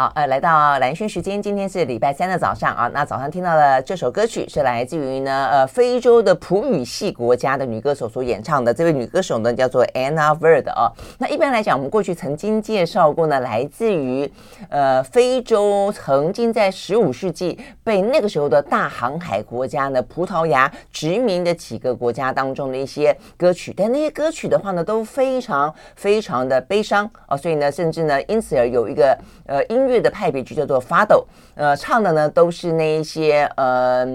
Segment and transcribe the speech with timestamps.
[0.00, 2.90] 好，呃，来到蓝轩时间，今天是礼拜三的早上啊。
[2.94, 8.72] 那早上听到的这首歌曲是来自于呢，呃，非洲的普语系国家的女歌手所演唱的。
[8.72, 10.90] 这位女歌手呢叫做 Anna Verde 啊。
[11.18, 14.32] 那一般来讲，我们过去曾经介绍过呢，来自于
[14.70, 23.74] 呃非洲，曾经在十五世纪被那个时候的大航海国家呢葡萄牙殖民的几个国家当中的一些歌曲。
[23.76, 29.14] 但那些歌曲的话呢，都非常非常的悲伤啊，所以呢，甚至呢，因此而有一个
[29.44, 30.00] 呃音乐。
[30.00, 34.06] 的派别就叫做 Fado，呃，唱的呢都是那一些呃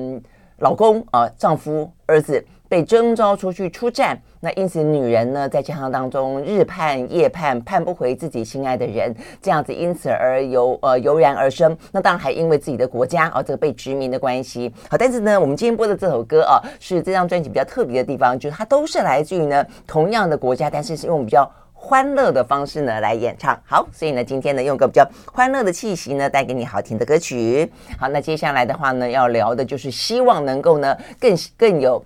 [0.58, 11.78] 老公啊、丈夫、儿子被征召出去出战，那因此女人呢在战场当中日盼夜盼，盼不回自己心爱的人，这样子因此而由呃油然而生。
[11.92, 14.74] 那当然还因为自己的国家啊、呃、这个被殖民的关系。
[14.90, 21.48] 好，但是呢，我们今天播的这首歌啊，是这张专辑比较特别的地方，就是它都是来自于呢同样的国家，但是是用比较。
[21.86, 27.72] 欢乐的方式呢来演唱，好，所以呢今天呢用个比较欢乐的气息呢带给你好听的歌曲。
[28.00, 32.04] 好，那接下来的话呢要聊的就是希望能够呢更更有。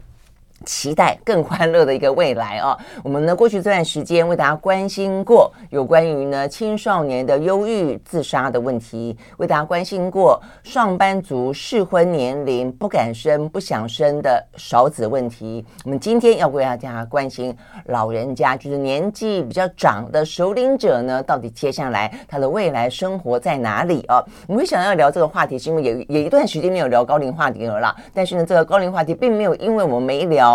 [0.66, 2.78] 期待更欢乐的一个未来啊！
[3.04, 15.66] 我们呢过去这段时间为大家关心过有关于呢青少年的忧郁自杀的问题，为大家关心过上班族适婚年龄不敢生不想生的少子问题。
[15.86, 24.24] 我们今天要为大家关心老人家，就是年纪比较长的首领者呢，到底接下来他的未来生活在哪里啊？
[24.48, 27.96] 我们想要聊这个话题，是因为也也一段时间没有聊高龄话题了啦。
[28.14, 30.49] 但是呢，这个高龄话题并没有因为我们没聊。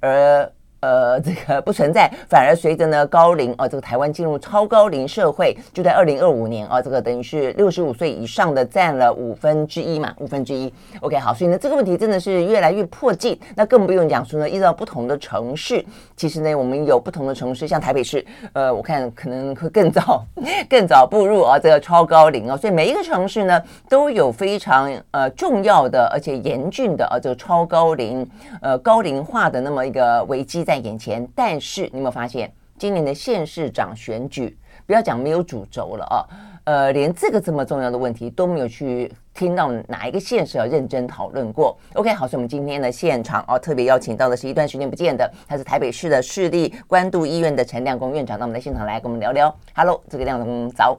[0.00, 10.72] 而呃，这个不存在，反而随着呢高龄啊，这个台湾进入超高龄社会，就在二零二五年啊，这个等于是六十五岁以上的占了五分之一嘛，五分之一。
[11.02, 15.84] OK，好，所以呢这个问题真的是越来越迫近，那更不用讲说呢，依照不同的城市，
[16.16, 20.24] 其实呢我们有不同的城市，像台北市，呃，我看可能会更早
[20.66, 28.26] 更早步入啊这个超高龄啊，所以每一个城市呢都有非常呃重要的而且严峻的啊这个超高龄
[28.62, 30.64] 呃高龄化的那么一个危机。
[30.70, 32.48] 在眼前，但是你有没有发现，
[32.78, 36.16] 今年的县市长选举，不要讲没有主轴了啊，
[36.62, 41.76] 呃，连这个这么重要的问题都没有去听到哪一个县市要认真讨论过。
[41.94, 49.52] OK，好，所以我们今天的现场啊，特别邀请到的是一段时间不见的，他是台北市的市立关渡医院的陈亮恭院长，到我们的现场来跟我们聊聊。
[49.74, 50.96] Hello，这个亮恭早。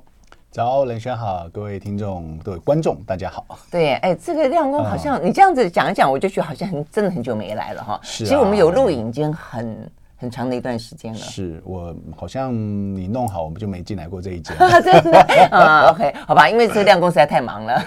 [0.51, 3.57] 早，冷轩好，各位听众、各位观众，大家好。
[3.71, 7.97] 对，哎，这个亮光好像、嗯、你这样子讲一讲，我就觉得好像很真的很久没来了哈。
[8.03, 9.89] 是、啊，其实我们有录影已经很
[10.21, 11.17] 很长的一段时间了。
[11.17, 12.53] 是我好像
[12.95, 14.55] 你弄好，我们就没进来过这一间。
[14.83, 17.83] 真的 啊，OK，好吧，因为这个亮恭实在太忙了。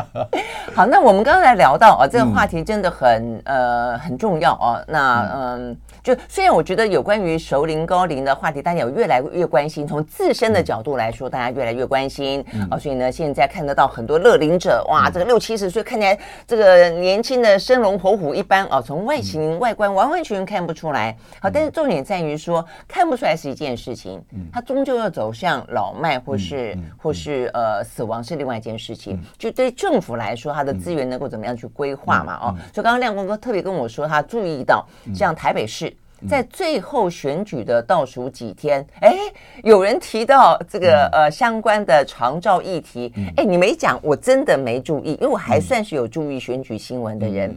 [0.76, 4.84] 好，那我们刚才聊到啊，这个话题真的很、嗯、呃很重要啊。
[4.86, 5.76] 那嗯。
[6.02, 9.86] 就虽然我觉得有关于熟龄高龄的话题，大家有越来越关心。
[9.86, 12.78] 从自身的角度来说，大家越来越关心啊。
[12.78, 18.80] 所以呢，现在看得到很多乐龄者，哇，这个六七十岁看起来这个年轻的生龙活虎一般啊。
[18.80, 21.14] 从外形外观完完全全看不出来。
[21.38, 24.20] 好，但是重点在于说，看不出来是一件事情，
[24.52, 29.18] 它终究要走向老迈或是或是呃死亡是另外一件事情。
[29.38, 32.34] 就对政府来说，它的资源能够怎么样去规划嘛？
[32.42, 35.94] 哦，所以刚刚亮光哥特别跟我说，他注意到像台北市。
[36.28, 39.16] 在最后选举的倒数几天，哎，
[39.62, 47.54] 有人提到这个呃相关的长照议题，哎，你没讲，我真的没注意，因为我还算是有注意选举新闻的人，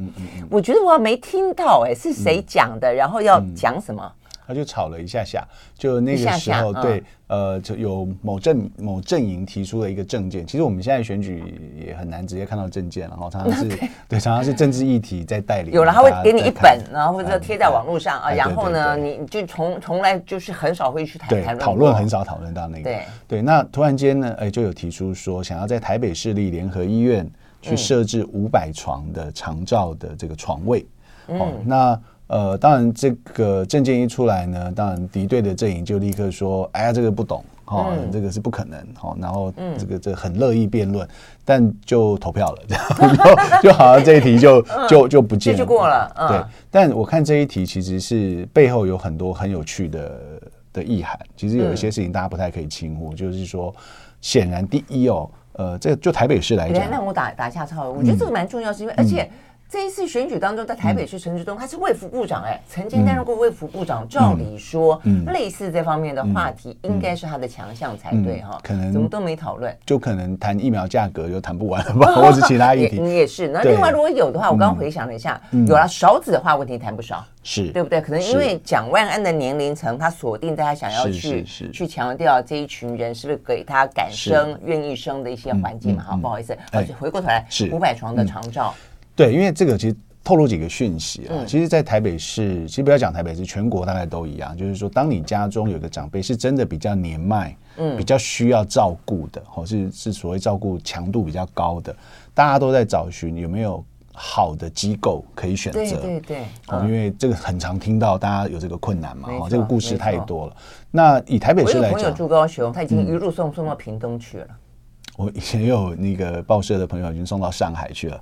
[0.49, 2.93] 我觉得我没听到，哎，是谁讲的？
[2.93, 4.11] 然后要讲什么？
[4.45, 10.45] 他就吵了一下下，就那个时候，对，呃，就有某阵某阵营提出了一个政见。
[10.45, 11.43] 其实我们现在选举
[11.75, 13.69] 也很难直接看到政见，然后常常是
[14.07, 15.73] 对，常常是政治议题在带领。
[15.73, 22.83] 有了，他会给你一本，然后或者贴在网络上啊，然后呢，你就从从来就是很少会去谈谈论，讨论很少讨论到那个。
[22.83, 27.29] 对对，那突然间呢，哎，就有提出说，想要在台北市立联合医院
[27.61, 30.85] 去设置五百床的长照的这个床位。
[31.27, 31.99] 哦，那。
[32.27, 41.07] 呃，当然，这个证件一出来呢，当然敌对的阵营就立刻说：“哎呀，这个不懂，哦，嗯、这个是不可能，哦。”然后这个这很乐意辩论，
[41.45, 43.17] 但就投票了，这 样
[43.61, 46.11] 就就好像这一题就就就不见了，就过了。
[46.15, 50.19] 嗯、对，但我看这一题其实是背后有很多很有趣的
[50.71, 51.19] 的意涵。
[51.35, 53.71] 其实有一些事情大家不太可以轻忽，嗯、就是说，
[54.21, 59.29] 显然第一哦，呃，这个就台北市来讲，那我打打下岔，我觉得这个蛮重要，是因为而且。
[59.73, 64.07] 这一次选举当中，在台北市陈时中他是卫福部长，哎，曾经担任过卫福部长。
[64.07, 65.01] 照理说，
[65.33, 68.59] 类似这方面的话题，应该是他的强项才对哈。
[68.61, 72.99] 可能怎么都没讨论，就可能谈疫苗价格又谈不完了吧， 或者其他议题。
[72.99, 73.47] 你也是。
[73.47, 77.99] 那另外如果有的话，我刚刚回想了一下，有了少子的话，问题谈不少，是对不对？
[77.99, 86.03] 可能因为蒋万安的年龄层，他锁定在他想要去去强调这一群人是不是给他敢生、愿意生的一些环境嘛？
[86.03, 88.71] 哈，不好意思，而且回过头来，是五百床的长照。
[89.15, 91.31] 对，因为这个其实透露几个讯息啊。
[91.31, 94.55] 嗯、其实，在台北市，其实不要讲台北市，全国大概都一样。
[94.57, 101.95] 就是说，当你家中有个长辈是真的比较年迈，嗯，比较需要照顾的，或是是所谓照顾强度比较高的，
[102.33, 103.83] 大家都在找寻有没有
[104.13, 105.79] 好的机构可以选择。
[105.79, 106.37] 对对对。
[106.69, 110.55] 哦，因为这个很常听到大家有这个困难嘛，哦，这个故事太多了。
[110.89, 114.47] 那以台北市来讲，我有朋友住高雄，他已经一路送送到屏东去了。
[115.17, 118.19] 我以前有那个报社的朋友已经送到上海去了。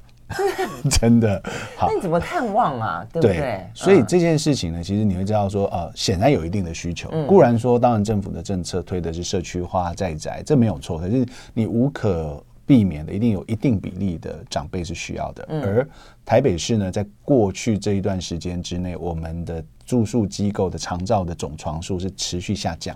[1.00, 1.42] 真的
[1.76, 3.08] 好，那你怎么探望啊？
[3.12, 3.38] 对不对？
[3.38, 7.10] 对，所以这件事情呢，其实你会知道说，呃，显然有一定的需求。
[7.26, 10.98] 固然说，当然政府的政策推的是社区化在宅，这没有错。
[10.98, 15.48] 可是你无可避免的，一定有一定比例的长辈是需要的。
[15.64, 15.88] 而
[16.26, 22.96] 台北市呢，在过去这一段时间之内，我们的住宿机构的长照的总床数是持续下降。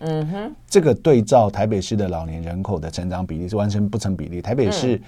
[0.00, 4.42] 嗯哼，这个对照台北市的老年人口的成长比例是完全不成比例。
[4.42, 5.00] 台北市。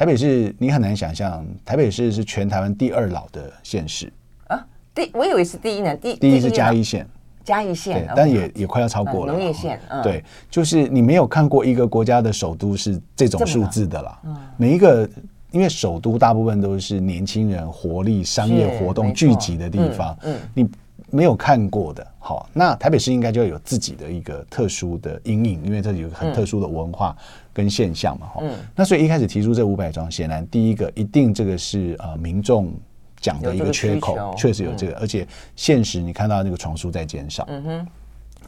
[0.00, 4.10] 台北市，你很难想象，台北市是全台湾第二老的县市
[4.46, 4.66] 啊！
[4.94, 7.06] 第我以为是第一呢，第第一是嘉义县，
[7.44, 9.32] 嘉义县，但也也快要超过了。
[9.34, 14.18] 农业县，对，就是你没有看过一个国家的首都是这种数字的啦。
[14.56, 15.06] 每一个，
[15.50, 20.66] 因为首都大部分都是年轻人活力、商业活动聚集的地方，嗯，你
[21.10, 22.06] 没有看过的。
[22.18, 27.14] 好，那台北市应该就要有自己的一个特殊的阴影，因为这里有个很特殊的文化。
[27.52, 32.72] 跟现象嘛，哈，嗯，那所以一开始提出这五百床，显然第一个一定这个是呃民众
[33.20, 35.26] 讲的一个缺口，确实有这个，而且
[35.56, 37.62] 现实你看到那个床数在减少，嗯。
[37.64, 37.86] 哼，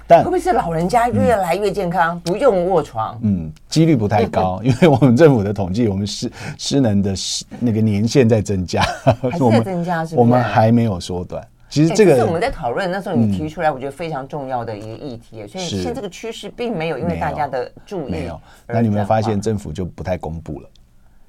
[0.07, 3.19] 但会不会是老人家越来越健康，不用卧床？
[3.23, 7.15] 嗯，几率不太高， 因为我们政府的统计，我们失失能的
[7.61, 10.17] 那个年限在增加，还是在增加，是？
[10.17, 11.47] 我们还没有缩短。
[11.73, 15.47] 其实这个是我们在讨论那时候你提出来，我觉得非常重要的一个议题。
[15.47, 18.39] 所以现在这个趋势并没有因为大家的注意，没有。
[18.67, 20.69] 那你有没有发现政府就不太公布了？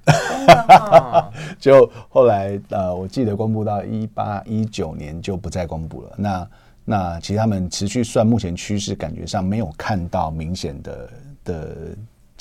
[1.58, 6.12] 就后来呃，我记得公布到一八一九年就不再公布了。
[6.18, 6.50] 那
[6.84, 11.10] 那其实他们持续算，目前趋势感觉上没有看到明显的
[11.46, 11.78] 的。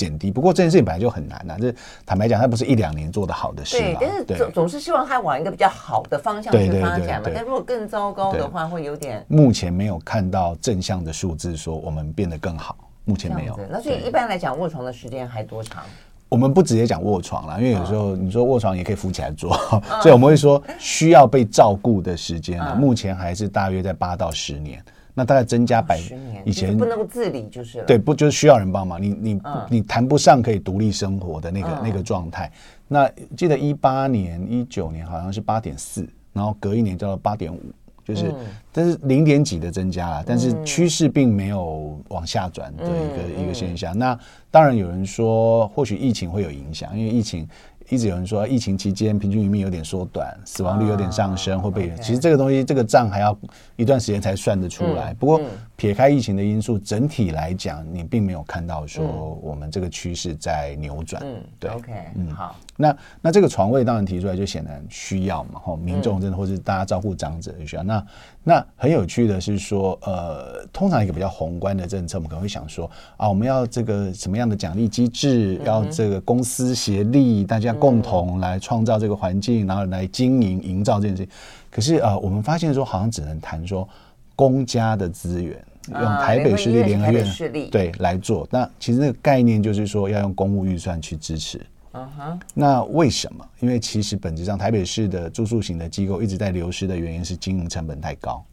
[0.02, 1.58] 减低，不过这件事情本来就很难呐、啊。
[1.60, 1.72] 这
[2.04, 3.78] 坦白讲，它不是一两年做得好的事。
[3.78, 7.30] 对，但是总总是希望它往一个比较好的方向去发展嘛。
[7.32, 9.24] 但如果更糟糕的话，会有点。
[9.28, 13.58] 目前没有看到正向的数字说我们变得更好，目前没有。
[13.70, 15.84] 那所以一般来讲，卧床的时间还多长？
[16.28, 19.54] 我们不直接讲卧床了，因为有时候你说卧床也可以扶起来坐，
[20.02, 24.82] 所以我们会说需要被照顾的时间啊，目前还是大约在八到十年。
[25.14, 26.00] 那大概增加百，
[26.44, 27.84] 以前不能够自理就是了。
[27.84, 29.02] 对，不就是需要人帮忙？
[29.02, 32.50] 你你你谈不上可以独立生活的那个那个状态。
[32.88, 37.60] 那记得一八年、一九年好像是八点四，然后隔一年叫做八点五，
[38.04, 38.34] 就是
[38.72, 43.96] 但是零点几的增加了，但是趋势并没有往下转的一个一个现象。
[43.96, 44.18] 那
[44.50, 47.46] 当然有人说，或许疫情会有影响，因为疫情。
[47.92, 51.92] 一直有人说，疫情期间平均余命有点缩短，死亡率有点上升，会不会？
[52.00, 53.36] 其实这个东西，这个账还要
[53.76, 55.12] 一段时间才算得出来。
[55.20, 55.38] 不过
[55.82, 59.04] 撇开疫情的因素，整体来讲，你并没有看到说
[59.42, 61.20] 我们这个趋势在扭转。
[61.26, 61.68] 嗯，对。
[61.72, 62.54] OK，嗯，好。
[62.76, 67.82] 那那这个床位当然提出来就显然需要嘛，吼，民众真的或是大家照顾长者也需要。
[67.82, 68.06] 那
[68.44, 77.72] 那很有趣的是说，呃，通常一个比较宏观的政策，我们可能会想说啊，我们要这个什么样的奖励机制，要这个公司协力，大家。
[77.72, 81.32] 共同来创造这个环境，然后来经营、营造这件事情。
[81.70, 83.88] 可是呃，我们发现说，好像只能谈说
[84.36, 85.56] 公家的资源，
[85.88, 87.26] 用台北市立联合院
[87.70, 88.46] 对来做。
[88.50, 91.60] 那其实那个概念就是说，要用公务预算去支持。
[91.92, 92.40] 嗯哼。
[92.54, 93.44] 那为什么？
[93.60, 98.44] 因为其实本质上，台北市的住宿型的机构一直在流失的原因是经营成本太高。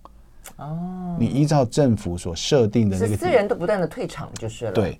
[0.57, 1.15] 哦。
[1.19, 4.71] 你依照政府所设定的那个，私人都不断的退场就是了。
[4.71, 4.99] 对。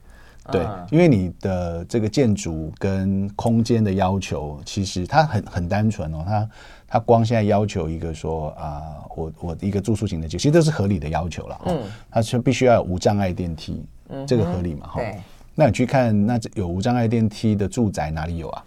[0.51, 6.24] 对，因为你的这个建筑跟空间的要求，其实它很很单纯哦。
[6.25, 6.50] 它
[6.88, 8.82] 它光现在要求一个说啊，
[9.15, 11.62] 我我一个住宿型的，其实这是合理的要求了。
[11.65, 14.88] 嗯，它是必须要有无障碍电梯，嗯，这个合理嘛？
[14.88, 15.00] 哈。
[15.00, 15.15] 对。
[15.56, 18.63] 那你去看，那有无障碍电梯的住宅哪里有啊？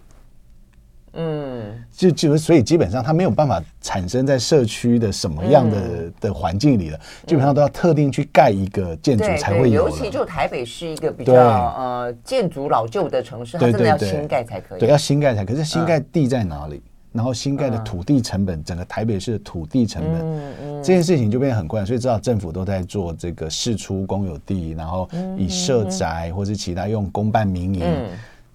[1.13, 9.87] 嗯，就就所以基本上它没有办法产生在社区的什么样的、嗯、的环境里了，基本上都要特定去盖一个建筑才会有。
[9.87, 14.79] 尤其就台北是一个比较呃建筑老旧的城市，它真的要新盖才可以。
[14.79, 15.55] 对，要新盖才可以。
[15.55, 16.81] 可是新盖地在哪里？
[17.11, 21.85] 然后新盖的土地成本，整个台北市的土地成本，这件事情就变得很困难。
[21.85, 27.85] 所以知道政府都在做这个释出公有地，然后以社宅或是其他用公办民营。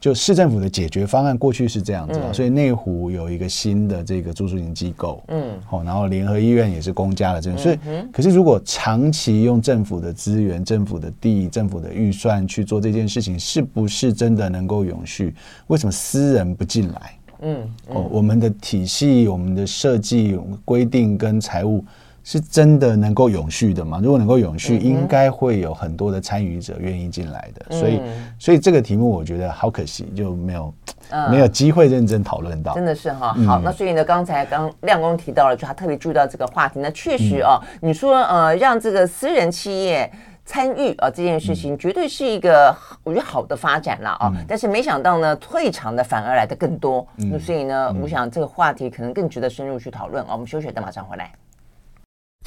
[0.00, 7.78] 就市政府的解决方案过去是这样子，所以内湖有一个新的这个住宿型机构，嗯，好，然后联合医院也是公家的这种，所以
[8.12, 15.34] 可是如果长期用政府的资源、政府的地、政府的预算去做这件事情，是不是真的能够永续？
[15.66, 17.18] 为什么私人不进来？
[17.40, 21.84] 嗯，哦，我们的体系、我们的设计规定跟财务。
[22.30, 24.00] 是真的能够永续的吗？
[24.02, 27.66] 如果能够永续，应该会有很多的参与者愿意进来的。
[27.70, 28.02] 嗯、所以，
[28.38, 30.74] 所以这个题目我觉得好可惜，就没有、
[31.08, 32.74] 嗯、没有机会认真讨论到。
[32.74, 36.80] 真的是哈，好，嗯、那所以呢，刚才刚亮光提到了，就他特别注意到这个话题。
[36.80, 40.12] 那确实哦，嗯、你说呃，让这个私人企业
[40.44, 44.30] 参与啊这件事情，绝对是一个我觉得好的发展了啊。
[44.34, 47.08] 嗯、但是没想到呢，退场的反而来的更多。
[47.16, 50.32] 嗯、那所以呢，嗯、我想这个话题可能更值得深入去讨论啊。
[50.32, 51.32] 我们休息，等马上回来。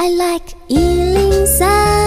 [0.03, 2.00] I like Ealing Sound.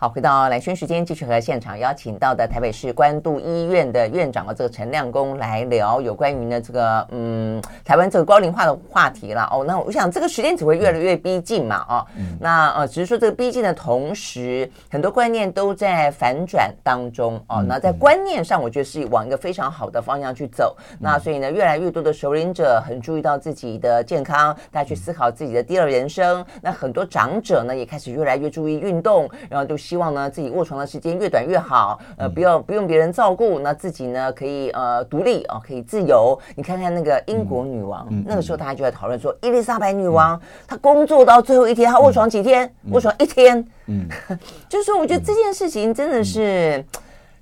[0.00, 9.64] 好，回到蓝轩时间，继续和现场邀请到的台北市关渡医院的院长啊，这个陈亮公来聊有关于呢这个嗯台湾这个高龄化的话题了哦。
[9.66, 12.06] 那我想这个时间只会越来越逼近嘛哦。
[12.16, 17.60] 嗯、那呃只是说这个逼近的同时，很多观念都在反转当中哦。
[17.66, 20.76] 那在观念上，我觉得是往一个非常好的方向去走。
[20.92, 26.46] 嗯、那所以呢，越来越多的熟龄者很注意到自己的健康，大家去思考自己的第二人生。
[26.62, 29.76] 那很多长者呢，也开始越来越注意运动，然后就。
[29.88, 36.38] 希望呢，自己卧床的时间越短越好，呃，不要不用别人照顾，那自己呢可以呃独立哦，可以自由。
[36.56, 42.70] 你看看那个英国女王，嗯、那个时候大家就在讨论说，伊丽莎白女王、嗯、她工作到最后一天，她卧床几天？
[42.90, 43.64] 卧、嗯、床一天。
[43.86, 44.06] 嗯，
[44.68, 46.84] 就是说，我觉得这件事情真的是。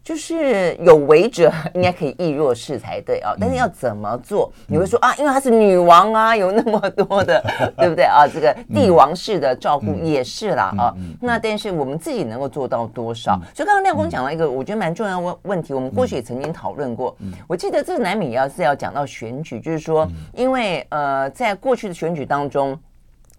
[0.06, 4.52] 嗯就是有为者应该可以亦若是才对啊，但是要怎么做？
[4.68, 7.44] 你会说啊，因为她是女王啊， 有那么多的，
[7.76, 8.24] 对不对啊？
[8.32, 10.94] 这个帝王式的照顾也是啦啊。
[11.20, 13.36] 那但是我们自己能够做到多少？
[13.52, 17.16] 所以刚刚亮恭讲了一个我觉得蛮重要的问问题，我们过去也曾经讨论过。
[17.48, 22.78] 我记得这个难免要是要讲到选举，就是说，因为呃，在过去的选举当中。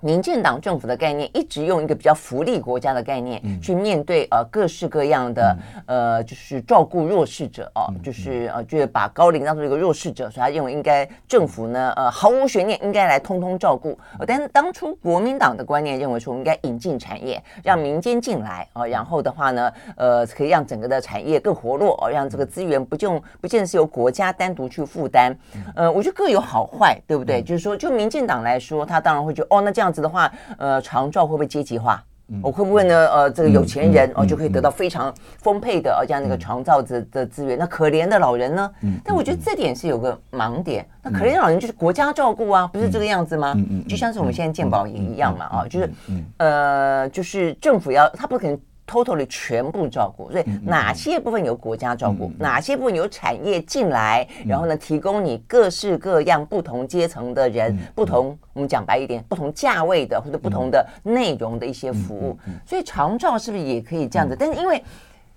[0.02, 13.98] 民进党政府的概念一直用一个比较福利国家的概念去面对呃各式各样的呃就是照顾弱势者哦，就是呃就是把高龄当做一个弱势者，所以他认为应该政府呢呃毫无悬念应该来通通照顾。
[14.28, 25.36] 但是当初国民党的观念认为说我们应该引进产业，让民间进来啊，然后的话呢呃可以让整个的产业更活络哦，让这个资源不就不见得是由国家单独去负担。
[25.76, 27.42] 呃，我觉得各有好坏，对不对？
[27.42, 29.87] 就是说就民进党来说，他当然会觉得哦那这样。
[29.88, 32.04] 这样子的话，呃，长照会不会阶级化？
[32.42, 33.08] 我、嗯、会不会呢？
[33.08, 38.70] 呃，这个有钱人哦就可以得到非常丰沛的呃这样的一个长照的的资源，那可怜的老人呢？
[38.82, 40.86] 嗯、但我觉得这点是有个盲点。
[41.04, 43.54] 嗯、那可怜的老人就是国家照顾啊，不是这个样子吗？
[43.56, 45.90] 嗯嗯、就像是我们现在健保也一样嘛啊，就是
[46.36, 48.60] 呃，就是政府要他不可能。
[48.88, 62.40] Totally 全部照顾，所以哪些部分由国家照顾，嗯、哪些部分由产业进来，嗯、然后呢，提供你各式各样不同阶层的人，嗯、不同我们讲白一点，不同价位的或者不同的内容的一些服务。
[62.66, 64.34] 所以长照是不是也可以这样子？
[64.34, 64.82] 嗯、但是因为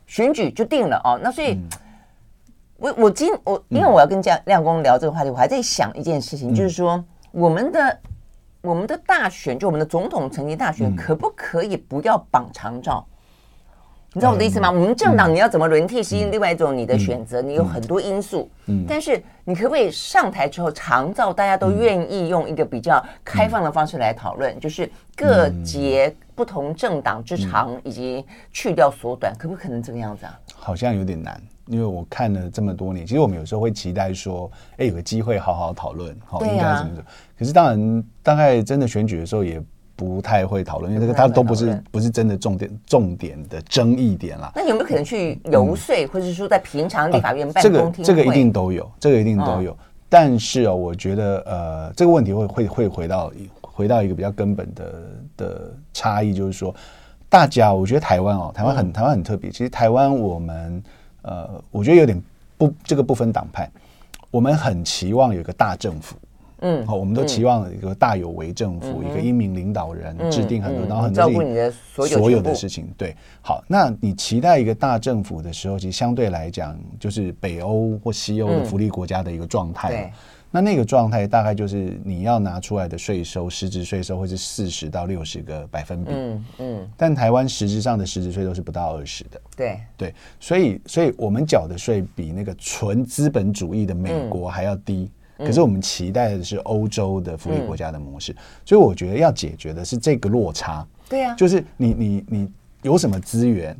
[0.06, 1.68] 选举就定了哦，那所以，嗯、
[2.76, 7.98] 我我今我因为我要跟亮亮公聊这个话题，我还在想一件事情，嗯、就是说我们的
[8.62, 13.04] 我们的大选，就我们的总统层级大选，可不可以不要绑长照？
[14.12, 14.68] 你知道我的意思吗？
[14.68, 18.50] 我们政党你要怎么轮替是另外一种你的选择，你有很多因素。
[18.66, 30.36] 嗯，但是你可不可以上台之后长照，大家都愿意用一个比较开放的方式来讨论，就是各节不同政党之长以及去掉缩短，可不可能这个样子啊？
[30.56, 37.04] 好像有点难，因为我看了这么多年，其实我们有时候会期待说，哎，有个机会好好讨论，好应该怎么做？
[37.38, 39.62] 可是当然，大概真的选举的时候也。
[40.00, 44.50] 不太会讨论，因为这个它都不是不是真的重点重点的争议点啦。
[44.56, 49.72] 那有没有可能去游说，嗯、或者是说在平常立法院办公这个这个一定都有，这个一定都有。
[49.72, 49.76] 哦、
[50.08, 53.30] 但是哦，我觉得呃，这个问题会会会回到
[53.60, 54.94] 回到一个比较根本的
[55.36, 56.74] 的差异，就是说，
[57.28, 59.50] 大家我觉得台湾哦，台湾很、嗯、台湾很特别。
[59.50, 60.82] 其实台湾我们
[61.20, 62.18] 呃，我觉得有点
[62.56, 63.70] 不这个不分党派，
[64.30, 66.16] 我们很期望有一个大政府。
[66.60, 72.88] 嗯，好，我们都期望一个大有为政府，一个英明领导人制定很多，然后很多照顾你的所有的事情。
[72.96, 80.12] 对，好，那你期待一个大政府的时候，其实相对来讲，就是北欧或西欧的福利国家的一个状态。
[80.52, 86.10] 那那个状态大概就是你要拿出来的税收，实质税收会是四十到六十个百分比。
[86.12, 86.88] 嗯嗯。
[86.96, 89.40] 但台湾实质上的实质税收是不到二十的。
[89.56, 95.02] 对对，所以所以我们缴的税比那个纯资本主义的美国还要低。
[95.02, 95.10] 嗯、
[95.44, 100.86] 可是我们期待的是欧洲的福利国家的模式，嗯、所以我觉得要解决的是这个落差。
[101.08, 101.34] 对呀、啊。
[101.34, 103.76] 就是你你你有什么资源？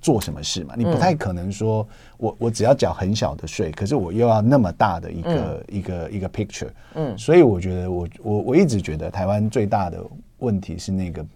[0.00, 0.74] 做什么事嘛？
[0.76, 1.78] 你不太可能说
[2.18, 6.70] 我，我我只要缴很小的税，可是我又要那么大的一个、嗯、一个一个 picture。
[6.94, 10.00] 嗯，所以我觉得我我我一直觉得台湾最大的
[10.38, 11.26] 问题是那个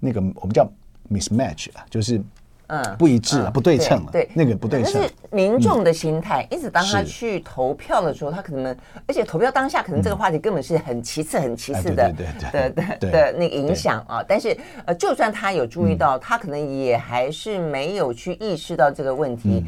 [0.00, 0.68] 那个我们叫
[1.08, 2.20] mismatch 啊，就是。
[2.72, 4.12] 嗯，不一致啊，不对称了。
[4.12, 4.92] 对，那个不对称。
[4.94, 8.76] 但是民众的心态，一直当他去投票的时候，他可能，
[9.08, 12.12] 而且投票当下，可能这个话题根本是很其次、很其次的，
[12.52, 14.24] 的的的那个影响啊。
[14.26, 19.64] 但是，呃，就算他有注意到，他可能也还是没有去意识到这个问题。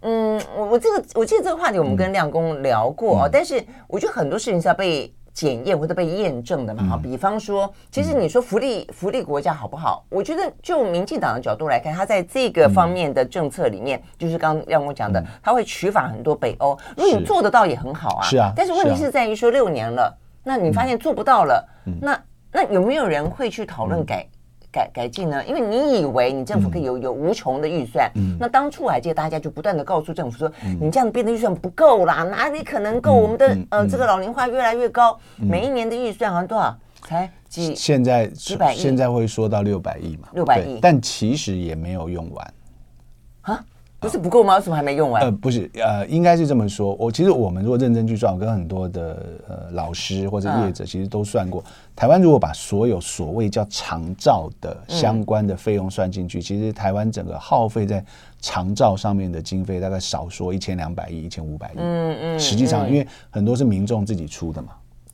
[0.00, 5.12] 嗯，我我这个我记得这个话题我们跟亮公聊过啊，但是我觉得很多事情是要被。
[5.32, 6.90] 检验或者被验证的嘛？
[6.90, 10.04] 哈，比方说，其实你说福利福利国家好不好？
[10.08, 16.76] 我觉得就民进党的角度来看，他在这个方面的政策里面，就是刚刚亮公讲的，他会取法很多北欧。
[16.96, 18.22] 如果你做得到也很好啊。
[18.22, 18.52] 是啊。
[18.54, 21.66] 但是问题是在于说六年了，那你发现做不到了，
[22.00, 22.20] 那
[22.52, 24.26] 那有没有人会去讨论改？
[24.72, 25.44] 改改进呢？
[25.44, 33.12] 因为你以为你政府可以有有无穷的预算，嗯，那当初我还记得大家就不断的告诉政府说，嗯、你这样编的预算不够啦，哪里可能够？
[33.12, 36.76] 嗯、我们的、嗯、呃，这个老龄化越来越高，嗯、每一年的预算好像多少？
[37.02, 37.74] 才几？
[37.74, 38.76] 现在几百亿？
[38.76, 40.28] 现在会说到六百亿嘛？
[40.32, 42.54] 六百亿，但其实也没有用完，
[43.42, 43.64] 啊。
[44.00, 44.56] 不是不够吗？
[44.56, 45.22] 为什么还没用完？
[45.22, 46.94] 呃，不是，呃，应该是这么说。
[46.94, 58.02] 我其实我们如果认真去算，我跟很多的呃老师或者业者其实都算过，嗯、台湾如果把所有所谓叫长照的相关的费用算进去，嗯、其实台湾整个耗费在
[58.40, 61.76] 长照上面的经费大概少说一千两百亿、一千五百亿。
[61.76, 62.40] 嗯嗯。
[62.40, 64.70] 实际上，因为很多是民众自己出的嘛。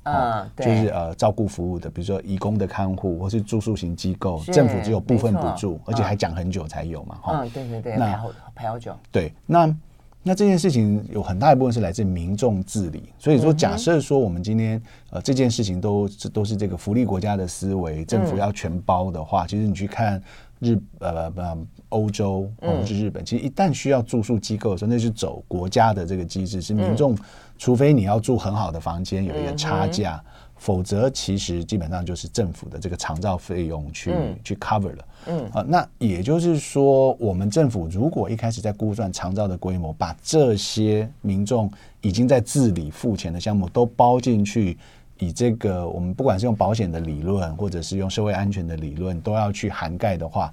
[0.06, 7.40] 嗯，就是呃照顾服务的，比如说义工的看护或是住宿型机构，政府只有部分补助，而且还讲很久才有嘛，哈。
[7.42, 8.94] 嗯，对对对，那排好排好久。
[9.10, 9.76] 对，那
[10.22, 20.22] 那这件事情有很大一部分是来自民众治理，所以说假设说我们今天呃这件事情都都是这个福利国家的思维，政府要全包的话，其实你去看
[20.60, 21.40] 日呃不
[21.88, 27.16] 欧洲或者是日本，其实一旦需要住宿机构的时候，那是走国家的这个机制，是民众。
[27.58, 35.04] 除非你要住很好的房间，有一个差价，嗯、否则其实基本上就是政府的这个长照费用去、嗯、去 cover 了。
[35.26, 41.70] 嗯啊，那也就是说，我们政府如果一开始在估算长照的规模，把这些民众
[42.00, 44.76] 已经在自理付钱的项目都包进去，
[45.18, 50.52] 以这个我们不管是用保险的理论，或者是用社会安全的理论，都要去涵盖的话，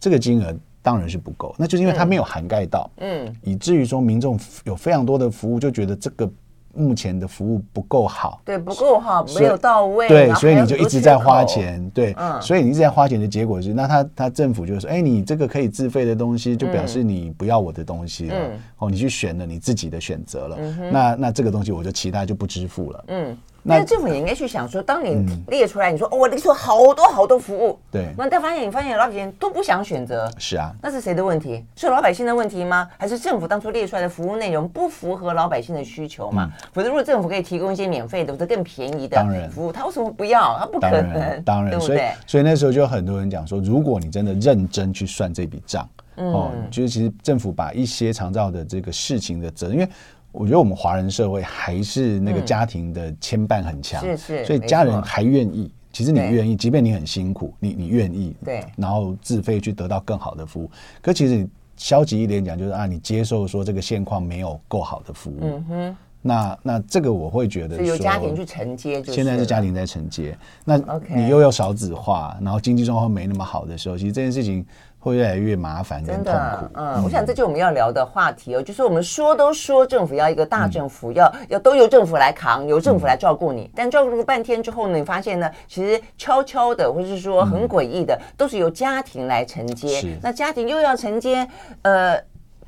[0.00, 0.54] 这个金额。
[0.84, 6.28] 当然是不够，那就是因为它没有涵盖到，嗯，嗯，以至于说民众有非常多的服务，就觉得这个
[6.74, 23.36] 目前的服务不够好，对，不够好，没有到位，对，所以你就一直在花钱，对，嗯，所以你一直在花钱的结果是，那他他政府就说，哎，你这个可以自费的东西，就表示你不要我的东西了，嗯，哦，你去选了你自己的选择了，嗯，那那这个东西我就其他就不支付了，嗯。
[23.64, 31.64] 那政府也应该去想说，当你列出来，你说哦，我列出好多好多服务，对，那但发现你发现老百姓都不想选择，是啊，那是谁的问题？
[31.76, 32.88] 是老百姓的问题吗？
[32.98, 36.50] 还是政府当初列出来的服务内容不符合老百姓的需求嘛？
[36.72, 40.58] 否则如果政府可以提供一些免费的或者更便宜的服务，他为什么不要？
[40.58, 49.88] 他不可能，当然，所以所以那时候就有很多人讲说，如果你真的认真去算这笔账，哦，就是其实政府把一些长照的这个事情的责任，因为。
[50.32, 55.70] 我觉得我们华人社会还是那个家庭的牵绊很强，是是，所以家人还愿意。
[55.92, 60.70] 其实你愿意，即便你很辛苦，你你愿意，对，然后自费去得到更好的服务。
[61.02, 65.38] 可其实你消极一点讲，就是啊，你接受说这个现况没有够好的服务。
[65.42, 70.34] 嗯哼，那那这个我会觉得说，由家庭去承接，现在是家庭在承接。
[70.64, 70.78] 那
[71.14, 74.64] 你又要少子化，然后经济状况没那么好的时候，其实这件事情。
[75.02, 76.68] 会越来越麻烦，跟痛苦。
[76.74, 83.62] 嗯，嗯，我想这就是我们要聊的话题哦，就是我们说都说政府要一个大政府，嗯、要要都由政府来扛，由政府来照顾你。
[83.62, 90.00] 嗯、但照顾了半天之后呢，你发现呢，其实悄悄的，或者是说很诡异的，嗯、都是由家庭来承接。
[90.00, 91.44] 是那家庭又要承接，
[91.82, 92.16] 呃，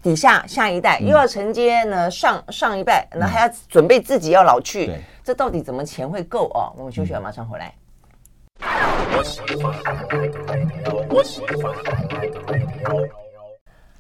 [0.03, 4.87] 底下下一代，嗯、又要承接呢上上一代，那还要准备自己要老去。
[4.87, 6.75] 对、嗯，这到底怎么钱会够哦？
[6.77, 7.73] 我们休息了，马上回来。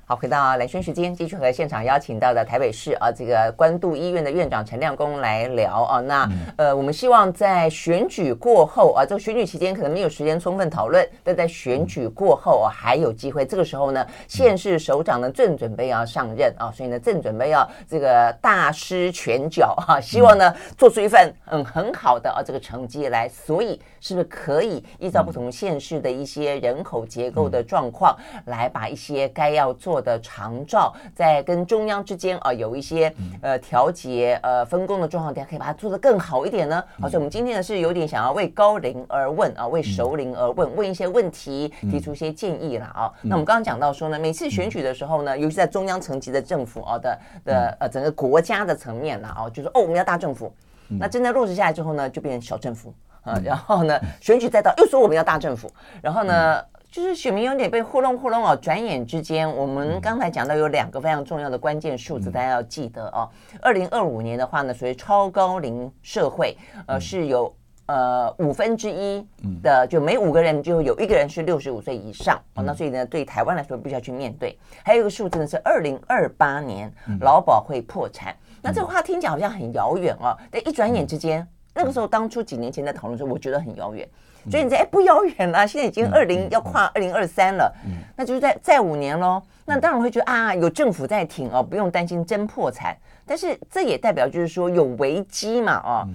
[0.07, 5.99] 好，回到蓝轩时间，继续和现场邀请到的台北市啊，这个关渡医院的院长陈亮公来聊啊。
[6.01, 13.47] 那呃，我们希望在选举过后啊，这个选举期间可能没有时间充分讨论，但在选举过后啊，还有机会。
[13.47, 23.27] 这个时候呢，县市首长呢正准备要上任啊，所以呢正准备要这个大施拳脚啊，希望呢做出一份嗯很好的啊这个成绩来。
[23.27, 28.15] 所以是不是可以依照不同县市的一些人口结构的状况，
[28.45, 36.85] 来把一些该要做的长照在跟中央之间啊有一些呃调节呃分工的状况底下，可以把它做得更好一点呢？
[37.01, 43.11] 好，所以我们今天呢是有点想要为高龄而问啊，为熟龄而问，问一些问题，提出一些建议了啊。
[43.23, 50.53] 那我们刚刚讲到说呢，每次选举的时候呢，尤其在中央层级的政府啊的的呃整个国家的层面呢啊，就是哦我们要大政府，
[50.89, 52.93] 那真的落实下来之后呢，就变成小政府
[53.25, 56.63] 啊，然后呢选举再到又说我们要大政府，然后呢。
[56.95, 63.29] 就是选民有点被糊弄糊弄哦，转眼之间，我们刚才讲到有两个非常重要的关键数字，大家要记得哦。
[63.61, 66.57] 二零二五年的话呢，属于超高龄社会，
[66.87, 67.53] 呃，是有
[67.87, 69.27] 呃五分之一
[69.61, 72.63] 的，就每五个人就有一个人是六十五岁以上哦。
[72.63, 74.57] 那所以呢，对台湾来说，必须要去面对。
[74.85, 76.89] 还有一个数字呢是二零二八年
[77.21, 78.33] 劳保会破产。
[78.63, 84.09] 那这个话听起来好像很遥远哦，但一转眼之间，那个时候当初几年前在讨论的时候，我觉得很遥远。
[84.51, 89.43] 所以你在哎不遥远了，现在已经二零要跨二零二三了，嗯，那就是在再五年喽。
[89.65, 92.95] 那当然会觉得啊，有政府在挺哦，不用担心真破产。
[93.25, 96.07] 但是这也代表就是说有危机嘛，哦。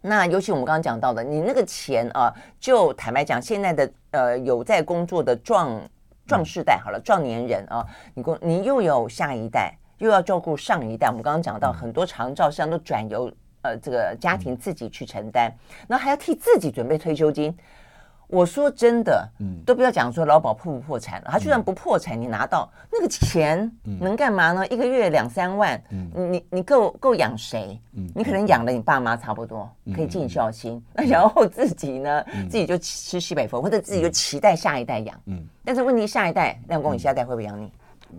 [0.00, 5.76] 那尤其我们刚刚讲到的，你那个钱啊，就坦白讲，现在的呃有在工作的壮
[6.24, 11.08] 壮世代好了，壮年人啊，你工你又有下一代，又要照顾上一代。
[11.08, 13.28] 我们刚刚讲到很多长照实际上都转由。
[13.66, 15.52] 呃，这个家庭自己去承担，
[15.88, 17.54] 然后还要替自己准备退休金。
[18.28, 24.66] 我说真的，嗯，都不要讲说劳保破不破产了，他就算不破产，你拿到那个钱能干嘛呢？
[24.66, 27.80] 一个月两三万，嗯，你你够够养谁？
[27.92, 30.82] 嗯，你可能养了你爸妈差不多，可以尽孝心。
[30.92, 35.16] 那然后自己呢，自己就吃西北风，或者自己就期待下一代养。
[35.26, 37.70] 嗯，但是问题下一代，亮光，你下一代会不会养你？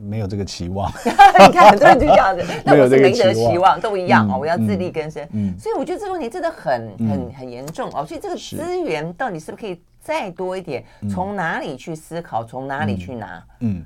[0.08, 0.92] 没有这个期望，
[1.48, 4.38] 你看很多人就这样子， 那我是没得期望，都一样哦。
[4.40, 8.06] 我要自力更生，所以我觉得这个问题真的很很很严重哦。
[8.06, 10.84] 所以这个资源到底是不是可以再多一点？
[11.10, 12.44] 从哪里去思考？
[12.44, 13.44] 从哪里去拿？
[13.62, 13.84] 嗯，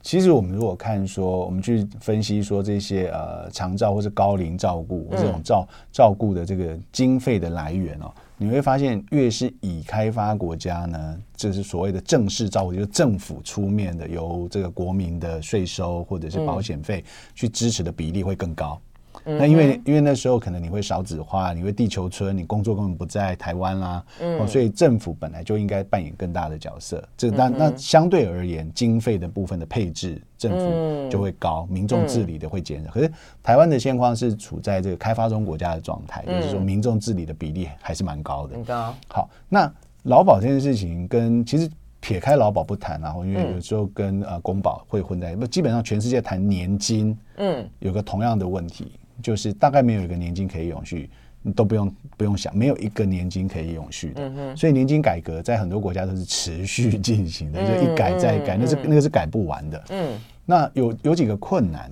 [0.00, 8.12] 其实我们如果看说，我们去分析说这些呃长照或是高龄照顾这种照照顾的这个经费的来源哦。
[8.42, 18.80] 你会发现，越是已开发国家呢，就是所谓的正式照顾，就是政府出面的，由这个国民的税收或者是保险费去支持的比例会更高。
[19.24, 27.02] 那因为因为那时候可能你会少子化，你会地球村，你工作根本不在台湾啦，嗯，所以政府本来就应该扮演更大的角色。
[27.16, 32.90] 这那那相对而言，经费的部分的配置，政府就会高，民众治理的会减少。
[32.90, 33.10] 可是
[33.42, 38.54] 台湾的现况是处在这个开发中国家的状态，就是说民众治理的比例还是蛮高的。
[38.54, 38.94] 很高。
[39.08, 39.72] 好，那
[40.04, 48.90] 劳保这件事情跟其实撇开劳保不谈，然后因为有时候跟呃公保会混在，不基本上全世界谈年金，嗯，有个同样的问题。
[49.22, 51.08] 就是大概没有一个年金可以永续，
[51.40, 54.56] 你都不用不用想，没有一个年金可以永续的。
[54.56, 59.84] 所以年金改革在很多国家都是持续进行的，嗯、就一改再改，嗯、那是那个是改不完的。
[59.90, 61.90] 嗯，那有有几个困难，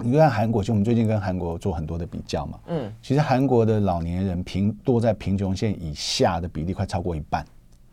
[0.00, 2.58] 你看韩国，就我们最近跟韩国做很多的比较嘛。
[2.68, 7.44] 嗯，其实韩国的老年人贫多在贫穷线以下的比例快超过一半。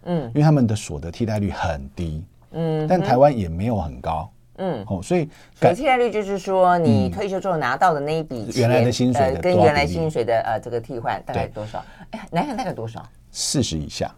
[0.04, 2.24] 嗯，因为他们的所得替代率很低。
[2.54, 4.30] 嗯，但台湾也没有很高。
[4.62, 5.28] 嗯，哦，所以
[5.60, 11.84] 可替代率就是说，你退休之后拿到的那一笔钱，原来的薪水跟原来薪水的呃这个替换大概多少？
[12.12, 13.04] 哎，南韩大概多少？
[13.32, 14.13] 四十以下，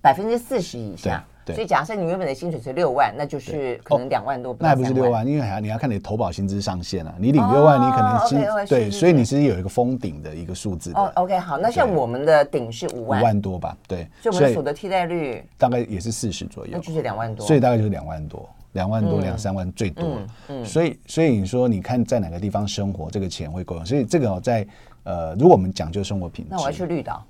[0.00, 1.24] 百分之四十以下。
[1.44, 4.54] 对，所以假设你原本的薪水是六万，那就是可能两万多。
[4.60, 7.14] 那还不是六万，因为还要你要看你的投保薪资上限啊。
[7.18, 10.92] 你领六万，你可能薪对，所以你是有一个封顶的一个数字。
[10.94, 13.74] 哦，OK，好，那像我们的顶是五万，五万多吧？
[13.86, 18.46] 对，所以我们所得替代率大概也是四十左右，那就是两万多，所以大概就是两万多。
[18.72, 23.84] 两万多、两三万最多，嗯，所以所以你说，你看在哪个地方生活，这个钱会够用。
[23.84, 24.66] 所以这个在
[25.04, 27.24] 呃，如果我们讲究生活品质，那我要去绿岛，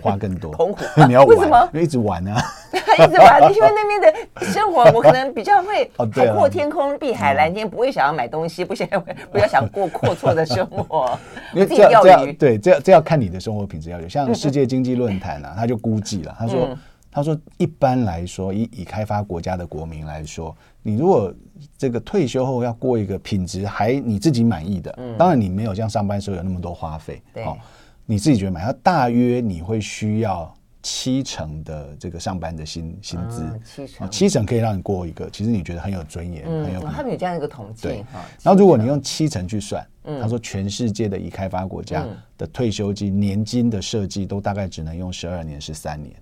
[0.00, 0.52] 花更多。
[0.56, 1.28] 澎湖， 你要玩？
[1.28, 1.70] 为什么？
[1.74, 2.40] 一直玩啊，
[2.72, 3.52] 一直玩。
[3.52, 8.88] 因为那边的生活，我可能比较会海阔天空、碧海蓝天，不会想要买东西，不想
[9.32, 11.18] 不要想过阔绰的生活。
[11.52, 14.08] 因为这样这样对，这要这要看你的生活品质要有。
[14.08, 16.68] 像世界经济论坛啊，他就估计了，他说。
[17.10, 21.34] 他说：“一般来说，以已开发国家的国民来说，你如果
[21.76, 27.58] 这个退休后要过一个品质还你自己满意的，嗯，当然你没有像上班时候有那么多花费，对，哦，
[28.06, 36.80] 你自己觉得满意，大约你会需要七成的这个上班的薪薪资，七成，七成可以让你过一个，其实你觉得很有尊严，很有。
[36.80, 37.82] 他们有这样一个统计。
[37.88, 38.04] 对，
[38.42, 42.06] 然后如果你用七成去算，他说全世界的已开发国家
[42.38, 46.14] 的退休金年金的设计都大概只能用十二年，十三年。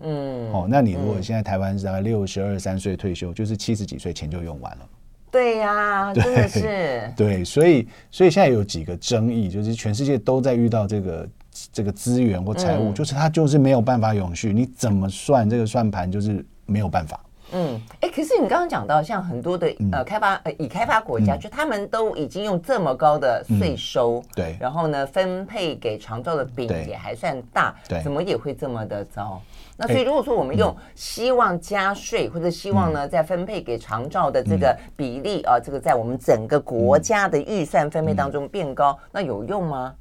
[0.00, 4.88] 嗯，哦，那你如果现在台湾是大概六十二三岁退休，就是七十几岁钱就用完了。
[5.30, 7.12] 对呀， 真的是。
[7.16, 11.28] 对，所以所以现在有几个争议，就是全世界都在遇到这个。
[11.72, 17.18] 这个资源或财务，嗯、就是它就是没有办法永续，你怎么算这个算盘就是没有办法。
[17.52, 29.40] 嗯，哎，可是你刚刚讲到，像很多的呃开发呃已开发国家，嗯、就他们都已经用这么高的税收，嗯、对，然后呢分配给长照的饼也还算大，对，怎么也会这么的糟？
[29.76, 39.94] 那所以如果说我们用希望加税，或者希望呢再分配给长照的这个比例啊，这个在我们整个国家的预算分配当中变高，那有用吗？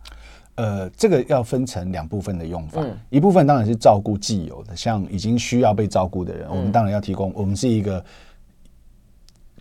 [0.55, 7.31] 呃，这个要分成两部分的用法，嗯、一部分当然是照顾既有的，像已经需要被照顾的人，嗯、我们当然要提供。
[7.35, 8.03] 我们是一个。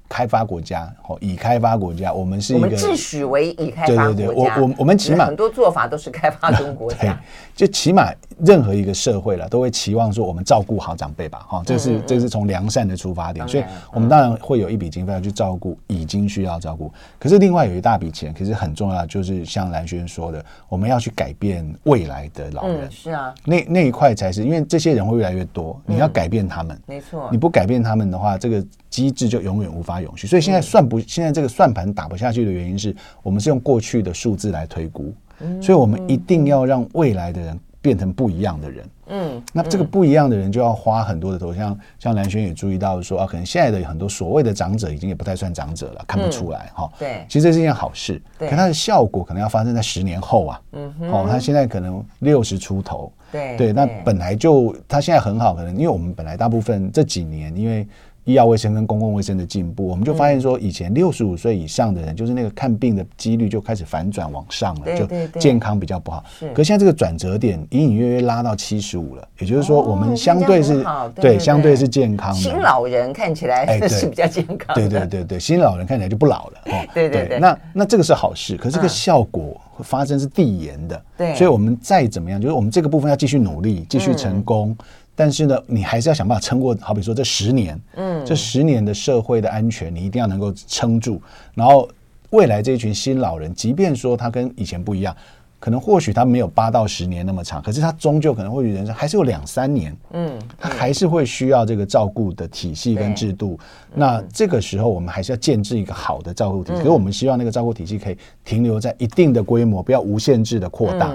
[0.09, 4.15] 开发国家，哦，已开发国家，我们是一个自诩为已开发国家。
[4.15, 7.19] 对对对，我我我们起码很多做法都是开发中 国家。
[7.55, 16.93] 就起码任何一个社会了，都会期望说我们照顾好长辈吧，哈，这是这是从良善的出发点，所以我们当然会有一笔经费要去照顾已经需要照顾。
[17.19, 22.91] 可是另外有一大笔钱，可是很重要，就是像蓝轩说的，我们要去改变未来的老人。
[22.91, 28.65] 是啊，那那一块才是，因为这些人会越来越多，你要改变他们，没错，你不改变他们的话，这个。
[28.95, 35.13] 机制就永远无法永续，所以现在算不，现在这个算盘打不下去的原因是我们是用过去的数字来推估，
[35.61, 38.89] 所以我们一定要让未来的人变成不一样的人。
[39.09, 46.89] 嗯，那这个不一样的人就要花很多的头，像像蓝轩也注意到说啊，可能现在的很多所谓的长者已经也不太算长者了，看不出来哈。
[46.97, 50.61] 对，其实这是一件好事，可它的效果可能要发生在十年后啊。
[50.73, 53.13] 嗯，哦，他现在可能六十出头。
[53.33, 57.85] 对对，那本来就他现在很好，可能因为我们本来大部分这几年因为。
[58.25, 65.07] 医药卫生跟公共卫生的进步，我们就发现说，以前六十五岁以上的人，就是那个看病的几率就开始反转往上了，就
[65.39, 66.25] 健康比较不好。
[66.55, 70.85] 可是现在这个转折点隐隐约约拉到七十五了，也就是说，我们相对是，
[71.17, 72.41] 对，相对是健康的。
[72.41, 74.75] 新老人看起来是比较健康。
[74.75, 76.53] 对对对对，新老人看起来就不老了。
[76.95, 81.03] 对对对，那那这个是好事，可是这个效果会发生是递延的。
[81.19, 84.75] 对，所以我们再怎么样，就是我们这个部分要继续努力，继续成功。
[85.17, 91.21] 但是呢，你还是要想办法撑过，好比说这十年，嗯，这十年的社会的安全，你一定要能够撑住。
[91.55, 91.89] 然后
[92.31, 95.17] 未来这一群新老人，即便说他跟以前不一样，
[95.61, 103.59] 可能或许他没有八到十年那么长，可是他终究可能或许人生还是有两三年，嗯，他还是会需要这个照顾的体系跟制度。
[103.95, 106.79] 那这个时候，我们还是要建置一个好的照顾体系。
[106.79, 111.15] 所以我们希望那个照顾体系可以停留在一定的规模，不要无限制的扩大。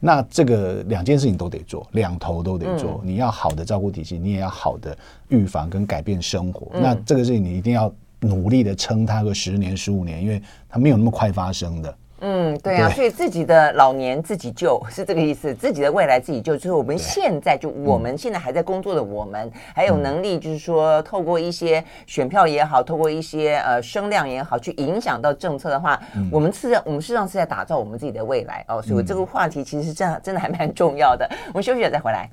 [0.00, 3.00] 那这个两件事情都得做，两头都得做。
[3.02, 4.96] 嗯、你要好的照顾体系，你也要好的
[5.28, 6.68] 预防跟改变生活。
[6.74, 11.94] 嗯、那这个事情你一定要努力的撑它个十年、十五年，因为它没有那么快发生的。
[12.20, 28.82] 嗯，对啊，对，所以自己的老年自己救是这个意思，自己的未来自己救，就是我们现在就我们现在还在工作的我们，嗯、还有能力，就是说透过一些选票也好，透过一些呃声量也好，去影响到政策的话，嗯、我们是在我们事实上是在打造我们自己的未来哦。
[28.82, 31.28] 所以这个话题其实是真的真的还蛮重要的。
[31.48, 32.28] 我们休息了再回来。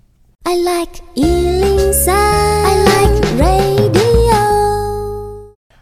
[0.48, 4.05] I like 103, I like radio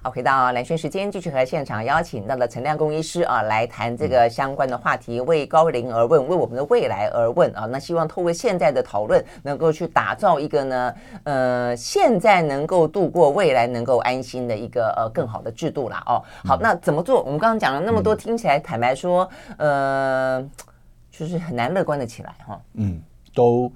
[0.03, 7.65] 好，回到蓝轩时间，继续和现场邀请到了陈亮工医师啊，来谈这个相关的话题，为高龄而问，为我们的未来而问啊。
[7.71, 16.03] 那希望透过现在的讨论，能够去打造一个呢，呃，现在能够度过，未来能够安心的一个呃更好的制度啦。
[16.05, 17.23] 哦，好，那怎么做？
[17.23, 20.45] 我们刚刚讲了那么多，听起来坦白说，呃，
[21.09, 22.59] 就是很难乐观的起来哈。
[22.73, 23.01] 嗯，
[23.33, 23.71] 都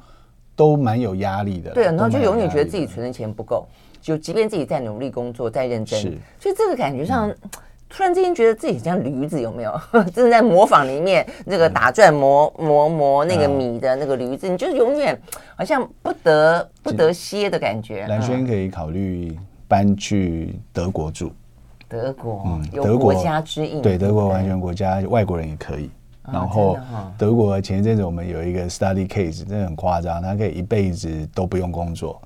[0.57, 1.71] 都蛮有压力的。
[1.71, 3.65] 对，然后就永远觉得自己存的钱不够。
[4.07, 7.35] 就即便自己在努力工作，在认真，是所以这个感觉上，嗯、
[7.89, 9.81] 突然之间觉得自己像驴子，有没有？
[10.15, 15.19] 正在模仿里面那个打转磨磨磨那个米的那个驴子，嗯、你就永远
[15.57, 18.07] 好像不得不得歇的感觉。
[18.07, 21.33] 蓝轩可以考虑搬去德国住，
[21.89, 25.89] 德国，嗯，有国家之印，对，德国完全国家，外国人也可以。
[26.29, 26.77] 嗯、然后
[27.17, 32.21] 德国前一阵子我们有一个 study case，真的很夸张，他可以一辈子都不用工作。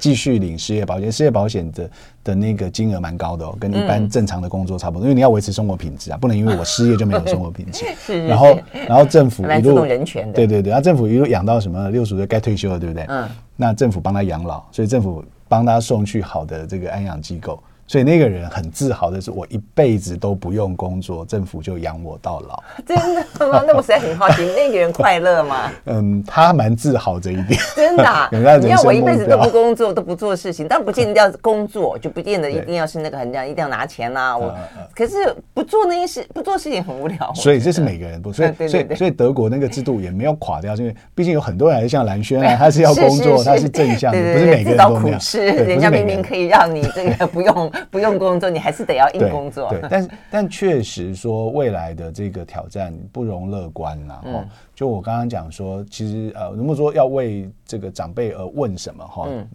[0.00, 1.90] 继续领失业保险，失业保险的
[2.24, 7.84] 的那个金额蛮高的哦，跟一般正常的工作差不多，因为你要维持生活品质啊，不能因为我失业就没有生活品质。
[8.26, 9.84] 然后，然后政府一路
[10.32, 13.04] 对对对，然后政府一路养到什么六十岁该退休了，对不对？
[13.08, 13.28] 嗯。
[13.56, 17.62] 那政府帮他养老，所以政府帮他送去好的这个安养机构。
[17.86, 22.62] 所以那个人很自豪的是，我一辈子都不用工作，政府就养我到老。
[22.86, 23.62] 真的吗？
[23.66, 25.70] 那我实在很好奇，那个人快乐吗？
[25.86, 27.60] 嗯，他蛮自豪这一点。
[27.76, 34.36] 真的、啊， 你要我一辈子都不工作，都不做事情，但不见得要工作，就不见得一定要是那个很这样，一定要拿钱啊。
[34.36, 34.54] 我
[34.94, 35.14] 可是
[35.52, 37.32] 不做那些事，不做事情很无聊。
[37.34, 45.20] 所以这是每个人不，所以所以所以德国那个制度也没有垮掉，因为毕竟有很多人还是像蓝轩啊，他是要工作，他是正向的，不是每个人都那样。
[45.20, 47.71] 是，人家明明可以让你这个不用。
[47.90, 49.68] 不用工作，你还是得要硬工作。
[49.70, 54.20] 对，对，但是 但确实说未来的这个挑战不容乐观呐。
[54.24, 59.48] 嗯，就我刚刚讲说，其实呃，如果说要为这个长辈而问什么哈，嗯，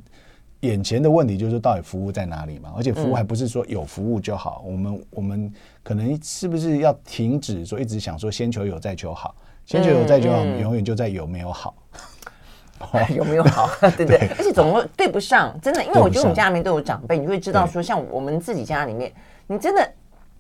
[0.62, 2.74] 眼前的问题就是到底服务在哪里嘛？
[2.76, 5.54] 而且服务还不是说有服务就好，我们我们
[5.84, 11.76] 可能是不是要停止说一直想说先求有再求好，先求有再求好，我们永远就在有没有好。
[13.16, 13.70] 有没有好？
[13.98, 14.06] 对。
[14.06, 19.12] 不对， 而且总会对不上，真的，因为我觉得我们家里面都有长辈，你会知道说，像我们自己家里面，
[19.48, 19.92] 你真的，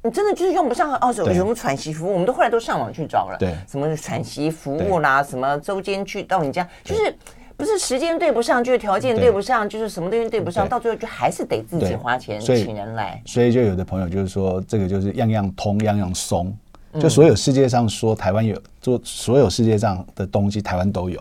[0.01, 7.15] 你真的就是用不上哦，什么喘息服务，我们都后来都上网去找了，对，什么喘息服务啦，什么周间去到你家，就是
[7.55, 9.31] 不是时间对不上，就是条件对。
[9.31, 13.19] 不上，就是什么东西对不上，到最后就还是得自己花钱请人来。
[13.25, 16.55] 所以就有的朋友就是说，这个就是样样通，样样松，
[16.99, 21.19] 就所有世界上说台湾有做，所有世界上的东西台湾都有。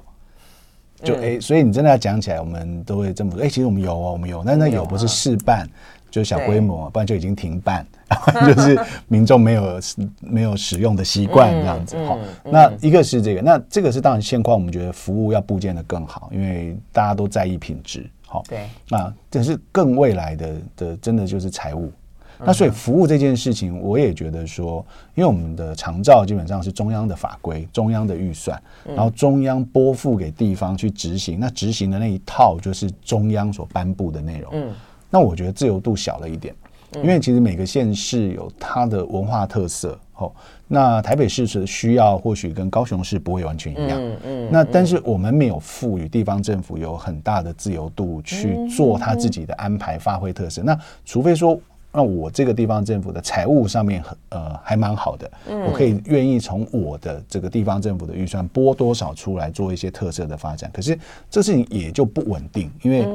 [1.02, 3.40] 就哎、欸，所以你真的要讲起来，我们都会这么说。
[3.40, 5.68] 哎、欸，其实我们有哦，我们有，但那有不是试办，
[6.10, 7.86] 就是小规模，不然就已经停办，
[8.46, 8.78] 就是
[9.08, 9.80] 民众没有
[10.20, 11.96] 没有使用的习惯这样子。
[12.06, 18.08] 好，那一个是这个，那这个是当然现况，我们觉得服务要布建的更好，因为大家都在意品质。
[18.26, 21.92] 好，对，那这是更未来的的，真的就是财务。
[22.44, 34.50] 那所以服务这件事情，我也觉得说，因为我们的长照基本上是中央的法规、中央的预算，然后中央拨付给地方去执行，那执行的那一套就是中央所颁布的内容。
[34.52, 34.70] 嗯，
[35.08, 36.54] 那我觉得自由度小了一点，
[36.96, 39.98] 因为其实每个县市有它的文化特色。
[40.16, 40.32] 哦，
[40.66, 43.98] 那台北市是需要，或许跟高雄市不会完全一样。
[43.98, 44.48] 嗯嗯。
[44.50, 50.62] 那但是我们没有赋予地方政府有很大的自由度去做他自己的安排，发挥特色。
[50.62, 51.58] 那除非说。
[51.96, 55.30] 那我这个地方政府的财务上面很呃还蛮好的，
[55.66, 60.70] 我可以愿意从我的这个地方政府的预算拨多少出来做一些特色的发展。
[60.74, 60.98] 可是
[61.30, 63.08] 这事情也就不稳定，因为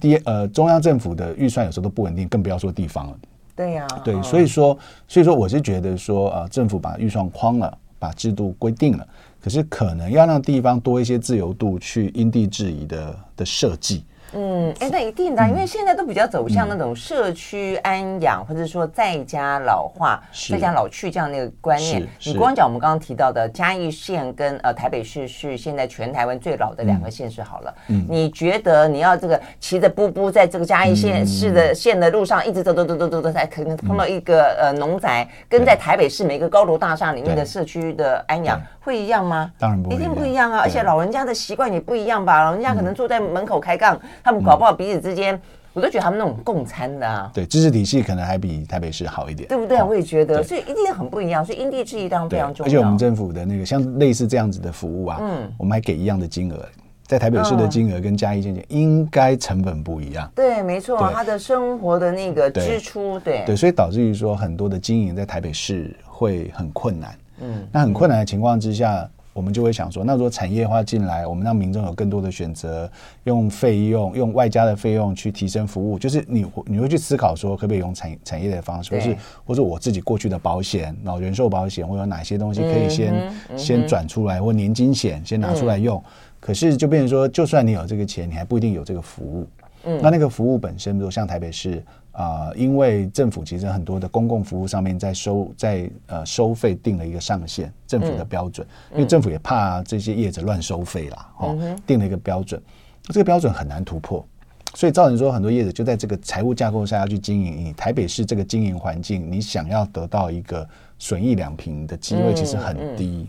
[0.00, 3.18] 第呃中央政府的预算有时候都不稳定，更不要说地方了。
[3.56, 9.04] 对呀，对，所以说所以说我是觉得说呃政府把预算框了，把制度规定了，
[9.40, 14.04] 可是可能要让地方多一些自由度去因地制宜的的设计。
[14.32, 22.06] 嗯，哎，那一定的，因为现在都比较走向那种社区安养，或者说在家老化、在家老去这样那个观念。
[22.24, 27.74] 你光讲我们刚刚提到的嘉义县跟呃台北市是现在全台湾最老的两个县市好了。
[27.88, 39.50] 嗯，你觉得你要这个骑着步步在这个嘉义县市的县的路上一直走走走走走走，才可能碰到一个呃农宅，跟在台北市每个高楼大厦里面的社区的安养会一样吗？
[39.58, 40.60] 当然不一定不一样啊！
[40.62, 42.44] 而且老人家的习惯也不一样吧？
[42.44, 43.98] 老人家可能坐在门口开杠。
[44.22, 45.40] 他们搞不好彼此之间，嗯、
[45.72, 49.78] 我都觉得他们那种共餐的啊，对，知识体系可能还比台北市好一点，对不对？
[49.78, 52.68] 哦、我也觉得，所以一定很不一样，所以因地制宜当然非常重要。
[52.68, 56.64] 而且我们政府的那个像类似这样子的服务啊，嗯，我们还给一样的金额，
[57.06, 63.38] 在台北市的金额跟嘉义县县应该成本不一样，对，没错，他的生活的那个支出，对。
[63.38, 69.08] 对，对，所以导致于说很多的经营在台北市会很困难，嗯，那很困难的情况之下。
[69.40, 72.88] 我们就会想说，那如果产业化进来，我们让民众有更多的选择，
[73.24, 85.96] 用费用、用外加的费用去提升服务，就是你你会去思考说，可不可以用产产业的方式，或是或者我自己过去的保险，然后人寿保险，或有哪些东西可以先、嗯嗯、先转出来，或年金险先拿出来用。
[85.96, 86.04] 嗯、
[86.38, 89.48] 可是就变成说，就算你有这个钱，你还不一定有这个服务。
[89.84, 91.82] 嗯，那那个服务本身，比如像台北市。
[92.12, 102.60] 啊、呃，因为政府其实很多的公共服务上面在收在呃收费定了一个上限，政府的标准，嗯、因为政府也怕这些业者乱收费啦，哦，嗯、定了一个标准，
[103.04, 104.26] 这个标准很难突破，
[104.74, 107.64] 所以造成说很多业者就在这个财务架构下要去经营。
[107.64, 110.68] 你台北市这个经营环境，你想要得到一个
[110.98, 113.06] 损益两平的机会，其实很低。
[113.06, 113.28] 嗯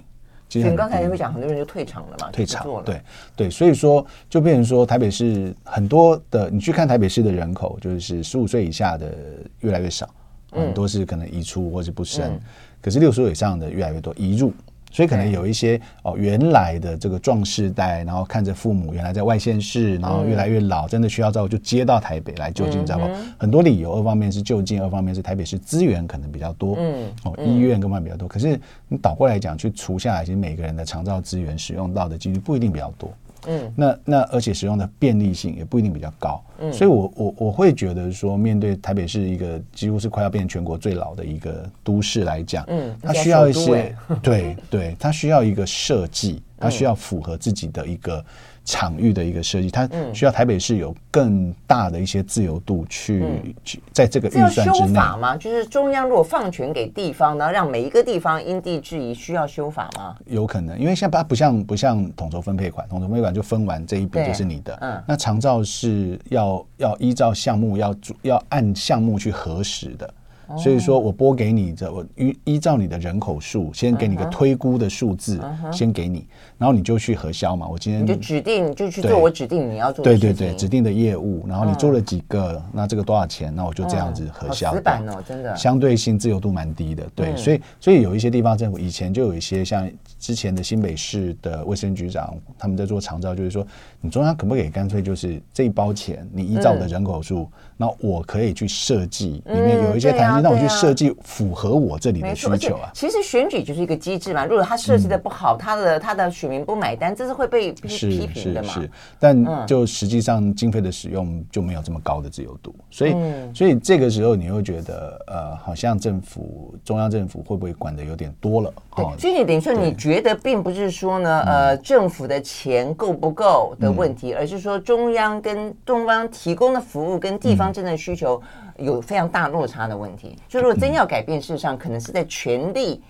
[0.51, 3.01] 嗯其实你刚才也会讲，很多人就退场了嘛，退场了，对
[3.37, 9.15] 对，所以说就变成说，台北市很多的，你去看台北市的人口，就是十五岁以下的
[9.61, 10.09] 越来越少，
[10.51, 12.37] 很多是可能移出或是不生，
[12.81, 14.51] 可是六十岁以上的越来越多移入。
[14.91, 23.05] 所以可能有一些哦，原来的这个壮世代，然后看着父母原来在外县市，然后越来越老，真的需要照顾，就接到台北来就近照顾。
[23.37, 28.27] 很多理由，二方面是就近，二方面是台北市资源可能比较多，嗯，哦，医院各方面比较多。
[28.27, 33.09] 可是你倒过来讲，去除下来，其实每个人的长照资源使用到的几率不一定比较多。
[33.47, 36.43] 嗯，那那而且使用的便利性也不一定比较高。
[36.59, 48.23] 嗯，所以我我我会觉得说，面对台北市一个几乎是快要变成全国最老的一个都市来讲，嗯，它需要一些，对对，它需要一个设计，它需要符合自己的一个。
[48.63, 54.87] 场域的一个设计，它需要台北市有更大的一些自由度去去在这个预算之内。
[54.87, 55.35] 修法吗？
[55.35, 60.15] 就是中央如果放权给地方，然后让每一个地方因地制宜，需要修法吗？
[60.25, 64.77] 有可能，因为现在它不像不像统筹分配款，统筹分配款就分完这一笔就是你的。
[64.81, 70.13] 嗯，那长照是要要依照项目要要按项目去核实的。
[70.57, 75.39] 所以说我拨给你的，我依依照你的人口数，先给你个推估的数字，
[75.71, 76.25] 先给你，
[76.57, 77.67] 然后你就去核销嘛。
[77.67, 83.53] 我今天你就指定就去做我指定你要做的对对对指定的业务，然后你做了几个，那这个多少钱？
[83.55, 84.73] 那我就这样子核销。
[84.73, 85.55] 死板哦，真的。
[85.55, 89.89] 相对性自由度蛮低的，对，所以所以有一些地方政府以前就有一些像
[90.19, 93.65] 之前的新北市的卫生局长他们在做长照，就是说
[94.01, 97.47] 你中央可不可以干脆就是这一包钱，你依照我的人口数，
[97.77, 100.40] 那我可以去设计里面有一些弹性。
[100.41, 102.89] 那我去设计符合我这里的需求啊。
[102.93, 104.45] 其实选举就是一个机制嘛。
[104.45, 108.73] 如果他设计的不好，他的他的选民不买单，这是会被批评的嘛。
[108.73, 108.91] 是是是。
[109.19, 113.15] 但就实际上经费的使用就没有这么高的自由度，所以
[113.53, 118.73] 所以这个时候你会觉得呃，好像政府中央政府会不会管的有点多了？
[118.95, 119.05] 对。
[119.19, 128.41] 所以你等于说你觉得并不是说呢，呃，政府的钱够不够的问题，而是说中央跟中央提供的服务跟地方真正的需求。
[128.81, 133.01] 有非常大落差的问题，所以如果真要改变，事实上可能是在权力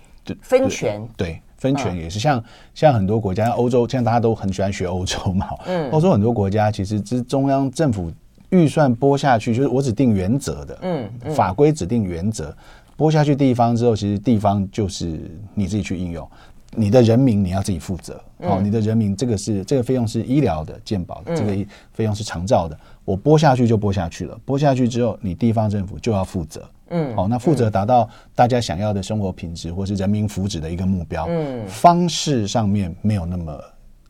[0.41, 2.43] 分权，对分权也是像
[2.73, 8.11] 像很多国家，欧洲，现在大家都很喜欢学欧洲嘛，嗯，欧洲很多国家其实是中央政府
[8.49, 12.55] 预算拨下去，就是我只定原则的，嗯，法规指定原则
[12.97, 15.19] 拨下去地方之后，其实地方就是
[15.53, 16.27] 你自己去应用，
[16.75, 21.51] 你的人民你要自己负责，哦，你的人民这个是这个费用是医疗的健保的，这个
[21.93, 22.77] 费用是长照的。
[23.11, 26.63] 我拨下去就拨下去了，拨下去之后，你地方政府就要负责。
[26.91, 31.25] 嗯，好，那负责达到大家想要的生活品质或是人民福祉的一个目标。
[31.27, 33.59] 嗯，方式上面没有那么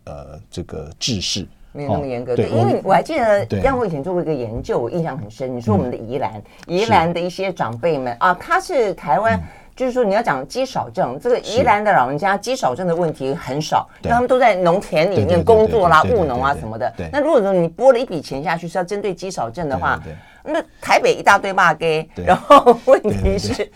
[0.04, 2.36] 呃这个制式，没有那么严格。
[2.36, 5.56] 对，因为我还记得，让我以前做过一个研究，我印象很深。
[5.56, 9.41] 你说我们的宜兰，宜兰的一些长辈们啊，他是台湾。
[9.82, 16.93] 就是说，你要讲肌少症，这个宜兰的老人家肌少症的问题很少，因为他们都在农田里面工作啦、务农啊什么的。
[17.11, 19.99] 那如果说你拨了一笔钱下去是要针对肌少症的话，
[20.43, 23.67] 那台北一大堆骂给，然后问题是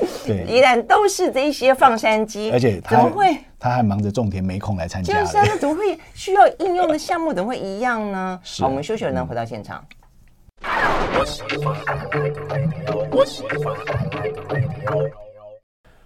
[0.47, 3.36] 宜兰都是这些放山鸡，而且怎么会？
[3.60, 5.22] 他还忙着种田，没空来参加？
[5.22, 5.99] 就是啊，那怎么会？
[6.14, 8.39] 需要应用的项目怎么会一样呢？
[8.60, 9.84] 好，我们休息了呢，回到现场。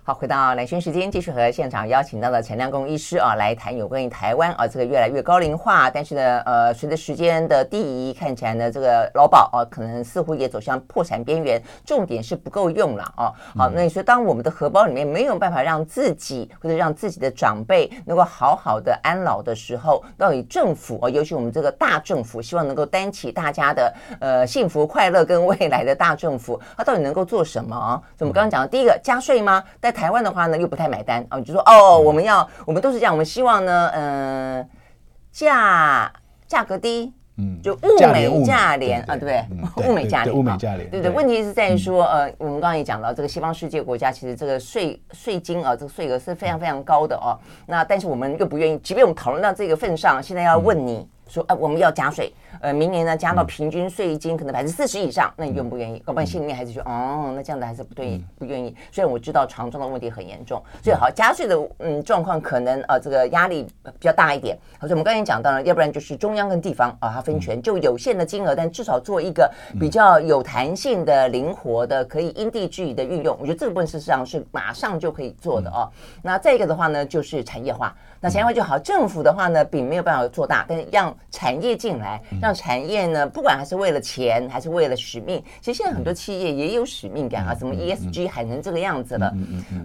[0.10, 11.62] 好，回到蓝轩时间，继续和现场邀请到的陈亮公医师啊，来谈有关于台湾啊这个越来越高龄化，但是呢，呃，随着时间的递移，看起来呢，这个劳保啊，可能似乎也走向破产边缘。
[11.86, 13.32] 重点是不够用了啊。
[13.56, 28.02] 好，那你说，当我们的荷包里面没有办法让自己或者让自己的长辈能够好好的安老的时候，到底政府啊，尤其我们这个大政府，希望能够担起大家的呃幸福快乐跟未来的大政府，它到底能够做什么？
[28.18, 29.64] 就我们刚刚讲的第一个加税吗？
[29.80, 34.68] 但台湾的话呢，又不太买单啊，就说哦，我们要，我们都是这样，我们希望呢，嗯、呃，
[35.30, 36.10] 价
[36.48, 37.80] 价格低，嗯，就物
[38.14, 39.90] 美价廉啊，对不 对？
[39.90, 41.12] 物美价廉，物美价廉，对对。
[41.12, 47.38] 问题是在于说，呃，我们刚刚也讲到，这个西方世界国家其实这个税税金啊，这个税额是非常非常高的哦。
[47.66, 52.34] 那但是我们又不愿意，即便我们讨论到这个份上，现在要问你说，哎，我们要加税。
[52.60, 56.00] 呃，明年呢加到平均税金可能百分之四十以上，那你愿不愿意？
[56.00, 58.76] 搞不好心里面还是觉得，哦，那这样的还是不对，不愿意。
[58.92, 64.58] 虽然我知道长照的问题很严重，所以好加税的嗯状况可能呃这个压力比较大一点。
[64.80, 69.50] 所以我们刚才讲到了，要不然就是中央跟地方啊，它分权就有限的金额，但至少做一个
[69.80, 73.38] 比较有弹性的、灵活的，可以因地制宜的运用。
[73.40, 75.88] 我觉得这个部分事实上是马上就可以做的哦。
[76.24, 77.96] 那再一个的话呢，就是产业化。
[78.22, 89.34] 那产业化就好，政府的话呢，并没有办法做大，但是让产业进来，让产业呢，不管还是为了钱，还是为了使命，其实现在很多企业也有使命感啊，什么 ESG 还能这个样子了，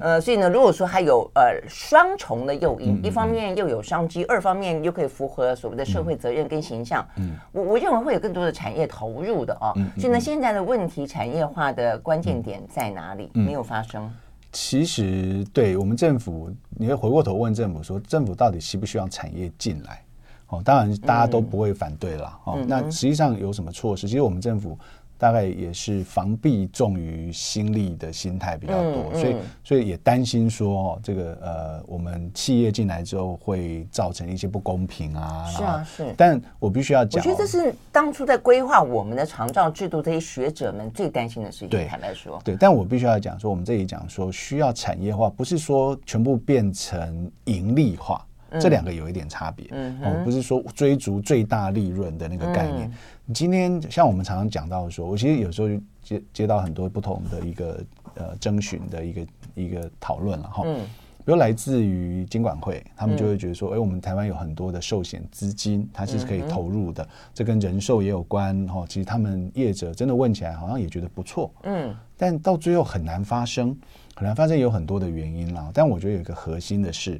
[0.01, 7.07] 呃，所以呢，如果说它有呃双重的诱因，一方面又有商机，二方面又可以符合所谓的社会责任跟形象，
[7.53, 9.73] 我我认为会有更多的产业投入的哦。
[9.99, 13.31] 所以呢，现在的问题产业化的关键点在哪里？
[13.33, 14.13] 没有发生。
[14.55, 20.01] 其实，对我们政府，你会回过头问政府说，政府到底需不需要产业进来？
[20.47, 22.39] 哦，当然大家都不会反对了。
[22.45, 24.07] 哦，那实际上有什么措施？
[24.07, 24.79] 其实我们政府
[25.17, 35.47] 大概也是防弊重于心力的心态比较多，嗯、所以所以也担心说哦，这个呃，我们企业进来之后会造成一些不公平啊。
[35.47, 36.15] 是啊，是。
[36.17, 41.69] 但我必须要讲，我觉得这是当初在规划我们的长照制度这些学者们最担心的事情。
[41.69, 42.57] 对，坦白说，对。
[42.59, 49.67] 但我必须要讲说，我们这里讲说需要产业化，不是说全部变成盈利化，嗯、这两个有一点差别。
[49.71, 52.89] 嗯哼，哦，不是说追逐最大利润的那个概念。
[52.89, 52.95] 嗯。
[53.27, 55.69] 你今天像我们常常讲到说，我其实有时候
[56.03, 57.83] 接接到很多不同的一个
[58.17, 60.81] 呃征询的一个一个讨论了哈，嗯，
[61.25, 68.85] 比如来自于监管会，他们就会觉得说，哎、嗯，我们台湾有很多的寿险资金，它是可以投入的，嗯、这跟人寿也有关哈。
[68.87, 73.75] 其实他们业者真的问起来，好像也觉得不错，嗯，但到最后很难发生，
[74.15, 75.71] 很难发生有很多的原因啦。
[75.73, 77.19] 但我觉得有一个核心的是，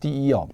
[0.00, 0.48] 第一哦，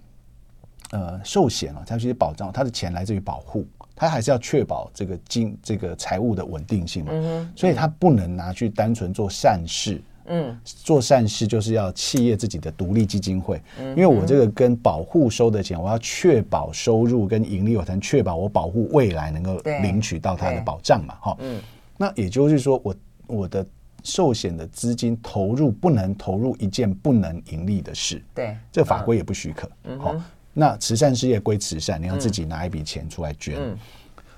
[0.91, 3.65] 呃，寿险啊，它其实保障它的钱来自于保护。
[3.95, 10.01] 它还是要确保这个金这个财务的稳定性嘛，嗯、所以它不能拿去单纯做善事。
[10.27, 21.15] 嗯，做善事就是要企业自己的独立基金会，嗯、因为我这个跟保护收的钱，我要确保收入跟盈利，我才能确保我保护未来能够领取到它的保障嘛。
[21.19, 21.59] 哈，嗯，
[21.97, 22.95] 那也就是说我，
[23.27, 23.65] 我我的
[24.03, 28.23] 寿险的资金投入不能投入一件不能盈利的事。
[28.33, 29.67] 对，这法规也不许可。
[29.97, 30.15] 好、嗯。
[30.15, 30.23] 嗯
[30.59, 33.55] 那慈善事业归慈善，你要自己拿一笔钱出来捐。
[33.55, 33.77] 嗯嗯、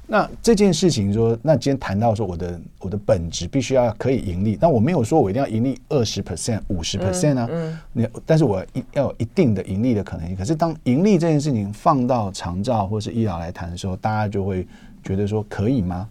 [0.06, 7.48] 那这件事情说，那今天谈到说，我的我的本职必须要可以盈利，但我没有说我一定要盈利二十 percent、五十 percent 啊。
[7.52, 10.36] 嗯，嗯但是我一要有一定的盈利的可能性。
[10.36, 14.68] 可是当盈利这件事情放到长照或是医疗来谈的时候，大家就会
[15.04, 16.08] 觉得说，可以吗？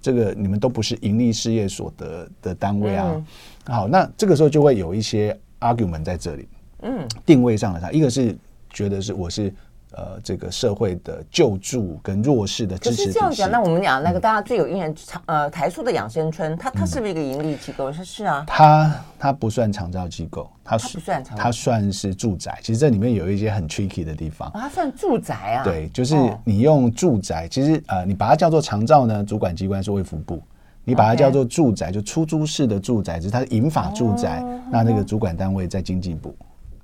[0.00, 3.12] 这个你们都不是盈利事业所得的单位啊。
[3.14, 3.26] 嗯、
[3.66, 6.48] 好，那这个时候就会有一些 argument 在这里。
[6.82, 8.34] 嗯，定位上的差，一个是。
[8.72, 9.52] 觉得是我是
[9.92, 12.96] 呃这个社会的救助跟弱势的支持。
[12.96, 17.92] 可是这样讲，那我们讲那个大家最有印象长呃台塑的养生村，它它是不是一个盈利机构？
[17.92, 22.56] 是是啊，它它不算长照机构，它它不算长照，它算是住宅。
[22.62, 24.50] 其实这里面有一些很 tricky 的地方。
[24.54, 25.64] 它算住宅啊？
[25.64, 26.14] 对，就是
[26.44, 30.36] 你用住宅，其实呃你把它叫做长照呢，主管机关是卫福部；
[30.84, 34.40] 你把它叫做住宅，就出租式的住宅，就是它是银法住宅，
[34.70, 36.32] 那那个主管单位在经济部。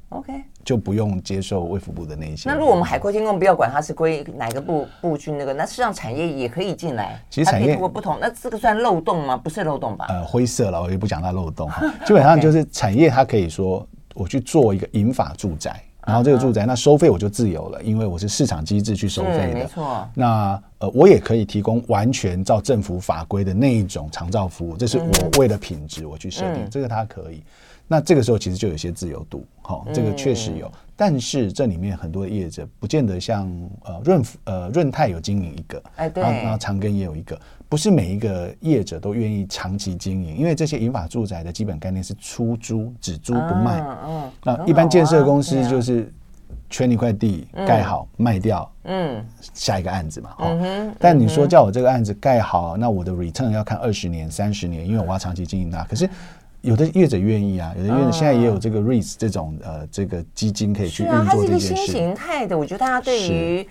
[0.08, 0.32] OK。
[0.66, 2.48] 就不用接受卫福部的那一些。
[2.50, 7.22] 那如果我们海阔天空不要管它是归哪个部部去那个，那实际上产业也可以进来。
[7.30, 9.36] 其实产业如果不同，那这个算漏洞吗？
[9.36, 10.06] 不是漏洞吧？
[10.08, 11.70] 呃，灰色了，我也不讲它漏洞。
[12.04, 19.54] 基本上就是产业，它可以说我去做一个银法住宅，然后这个住宅那收费我就自由了，因为我是市场机制去收费的。
[19.54, 20.04] 没错。
[20.14, 27.40] 那呃，我也可以提供完全照政府法规的那一种长照服务，这是我为了品质我去设定，这个它可以。
[27.88, 33.50] 那这个时候其实就有些自由度，好、哦，这个确实有，嗯、但是这里面很多的业者不见得像
[33.84, 37.36] 呃润呃润泰有经营一个，哎对，然后长庚也有一个，
[37.68, 46.12] 不是每一个业者都愿意长期经营，因为这些银法住宅的基本概念是出租，只租不卖，嗯，嗯那一般建设公司就是
[46.70, 56.08] 圈一块地盖好、嗯、卖掉，嗯，下一个案子嘛，嗯、但你说叫我这个案子盖好，那我的 return 要看二十年、三十年，因为我要长期经营它，可是。
[56.62, 61.66] 有的业者愿意啊，有的业者现在也有这个 REITs 这种呃这个基金可以去运作这件事。
[61.68, 63.68] 是啊，它是一个新形态的，我觉得大家对于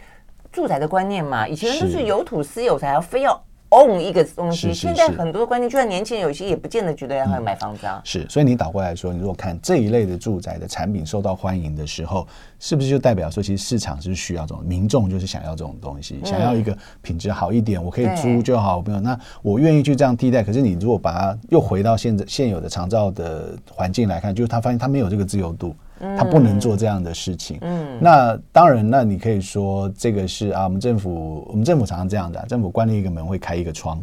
[0.52, 3.44] 住宅的观念嘛，以前都是有土私有财，要非要。
[3.76, 8.02] Own 一个东西，现在很多观念，就算年轻人有些也不见得觉得要买房子啊。
[8.04, 12.26] 是，所以你倒过来说，你如果看这一类的住宅的产品受到欢迎的时候，
[12.60, 20.42] 是不是就代表说，其实市场是需要这种，民众就是想要这种东西，想要一个品质好一点，我可以租就好，没有，那我愿意去这样替代。
[20.42, 25.76] 可是你如果把它又回到现在现有的长照的环境来看，就是他发现他没有这个自由度。
[26.00, 27.58] 他不能做这样的事情。
[27.62, 34.02] 嗯，那当然，那你可以说这个是啊，我们政府，我们政府常常这样的，政府关了一个门会开一个窗。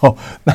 [0.00, 0.14] 哦，
[0.44, 0.54] 那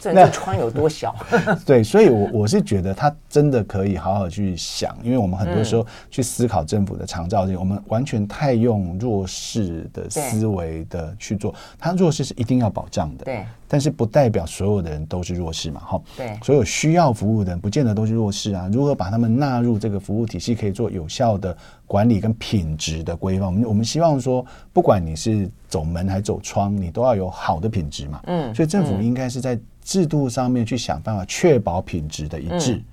[0.00, 1.14] 这那窗有多小？
[1.66, 13.24] 对，所以，我我是觉得他真的可以好好去想，因为我们很多时候去思考政府的长照，我们完全太用弱势的思维的去做，他弱势是一定要保障的。
[13.24, 13.44] 对。
[13.68, 16.02] 但是不代表所有的人都是弱势嘛，哈。
[16.16, 16.36] 对。
[16.42, 18.68] 所有需要服务的人，不见得都是弱势啊。
[18.72, 21.56] 如何把他们纳入这个服务体系，可以做有效的
[21.86, 23.46] 管理跟品质的规范？
[23.46, 28.20] 我们我们希望说，不管你是走门还是走窗，你都要有好的品质嘛。
[28.24, 28.54] 嗯。
[28.54, 32.76] 所以政府应该是在制度上面去想办法确保品质的一致。
[32.76, 32.84] 嗯。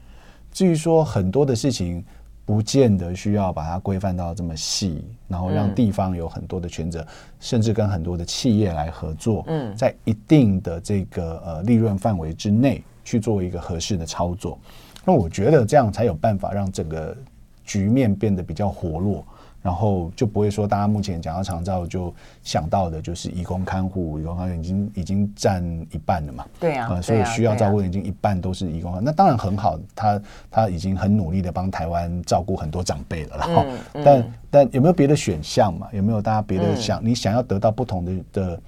[0.52, 2.04] 至于说很多的事情。
[2.46, 7.08] 不见得需要把它规范到这么细，然后让地方有很多的权责，嗯、
[7.40, 14.60] 甚至跟很多的企业来合作，嗯，在一定的这个呃利润范围之内去做一个合适的操作。
[15.04, 17.18] 那我觉得这样才有办法让整个
[17.64, 19.26] 局面变得比较活络，
[19.66, 22.14] 然后就不会说大家目前讲到长照就
[22.44, 26.46] 想到的就是义工看护，移工看护已经已经占一半了嘛。
[26.60, 35.88] 对啊，呃、所以需要照顾已经一半都是义工，那当然很好，他他已经很努力的帮台湾照顾很多长辈了，然后、嗯嗯、但但有没有别的选项嘛？
[35.92, 38.62] 有没有大家别的想、嗯、你想要得到不同的的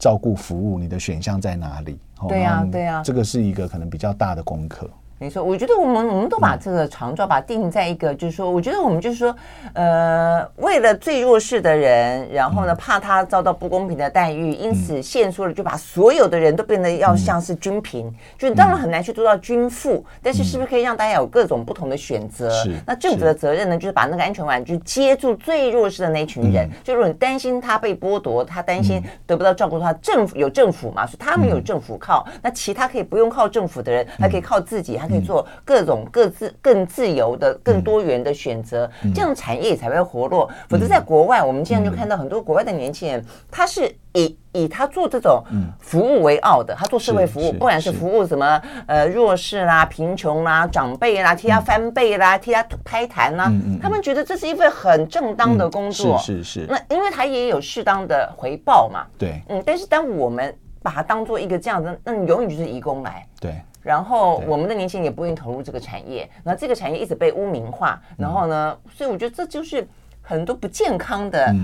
[0.00, 1.96] 照顾服务，你的选项在哪里？
[2.28, 4.90] 对呀、啊，对呀、啊，这个是一个可能比较大的功课。
[5.20, 9.36] 没错，我觉得我们我们都把这个长照把它定在一个，就是说，我觉得我们就是说，
[9.74, 22.48] 呃，为了最弱势的人，然后呢，怕他遭到不公平的待遇，因此限缩了，就把所有的人都变得要像是均贫，就当然很难去做到均富，但是是不是可以让大家有各种不同的选择？
[22.48, 22.74] 是。
[22.86, 35.09] 那政府的责任呢，就是把那个安全网就接住最弱势的那群人，就如果你担心他被剥夺，他担心得不到照顾的话，政府有政府嘛，所以他们有政府靠，那其他可以不用靠政府的人，还可以靠自己，还。
[35.10, 40.48] 可以做各种各自更自由的、更多元的选择，嗯、这样产业才会活络。
[40.50, 45.42] 嗯、否则，在国外，我们现在就看到很多国外的年轻人，他是以以他做这种
[45.80, 53.52] 服务为傲的，他做社会服务，不管是服务什么呃弱势啦、贫穷啦、长辈啦，替他翻倍啦，替他拍痰啦，
[53.82, 56.16] 他们觉得这是一份很正当的工作。
[56.18, 56.66] 是是是。
[56.68, 59.06] 那因为他也有适当的回报嘛。
[59.18, 59.42] 对。
[59.48, 63.26] 嗯，但是当我们把它当做一个这样子，那你永远就是移工来。
[63.40, 63.60] 对。
[63.82, 69.86] 然后我们的年轻人也不愿意投入这个产业，那这个产业一直被污名化，然后呢，所以我觉得这就是
[70.20, 71.54] 很多不健康的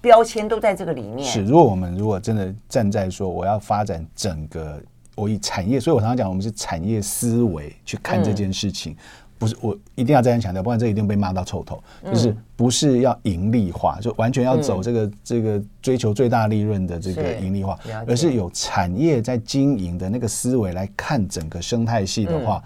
[0.00, 1.28] 标签都在这个里面。
[1.28, 4.80] 是，如果我们如果真的站在说我要发展整个
[5.14, 8.96] 我以产业，所以我常常讲我们是产业思维去看这件事情。
[9.38, 11.80] 不是，我一定要再三强调，不然这一定被骂到臭头。
[12.04, 22.60] 就是不是要盈利化，就完全要走这个这个追求最大利润的这个盈利化，而是有产业在经营的那个思维来看整个生态系的话，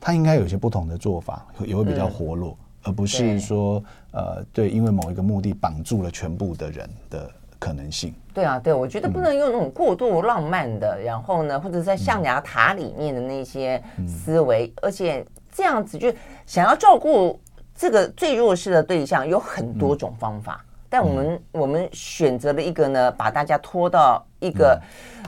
[0.00, 8.14] 它应该有些不同的做法，也会比较活络，而不是说呃对，因为某一个目的绑住了全部的人的可能性。
[8.32, 15.22] 对啊，对，我觉得不能用那种过度浪漫的，然后呢，或者在象牙塔里面的那些思维，而且。
[15.54, 16.12] 这样子就
[16.44, 17.40] 想要照顾
[17.76, 24.80] 这个最弱势的对象，有很多种方法，嗯、但我们、嗯、我们选择了一个呢，把大家拖到一个、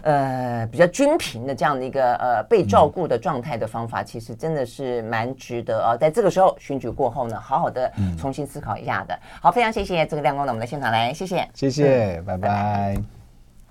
[0.03, 9.14] 嗯、呃比较均平的这样的一个呃被照顾的状态的方法，嗯、其实真的是蛮值得啊，在这个时候选举过后呢，好好的重新思考一下的。
[9.14, 12.49] 嗯、好，非常谢谢这个亮光呢我们的现场来，谢谢，谢谢，嗯、拜拜。
[12.49, 12.49] 拜
[12.97, 13.16] 拜。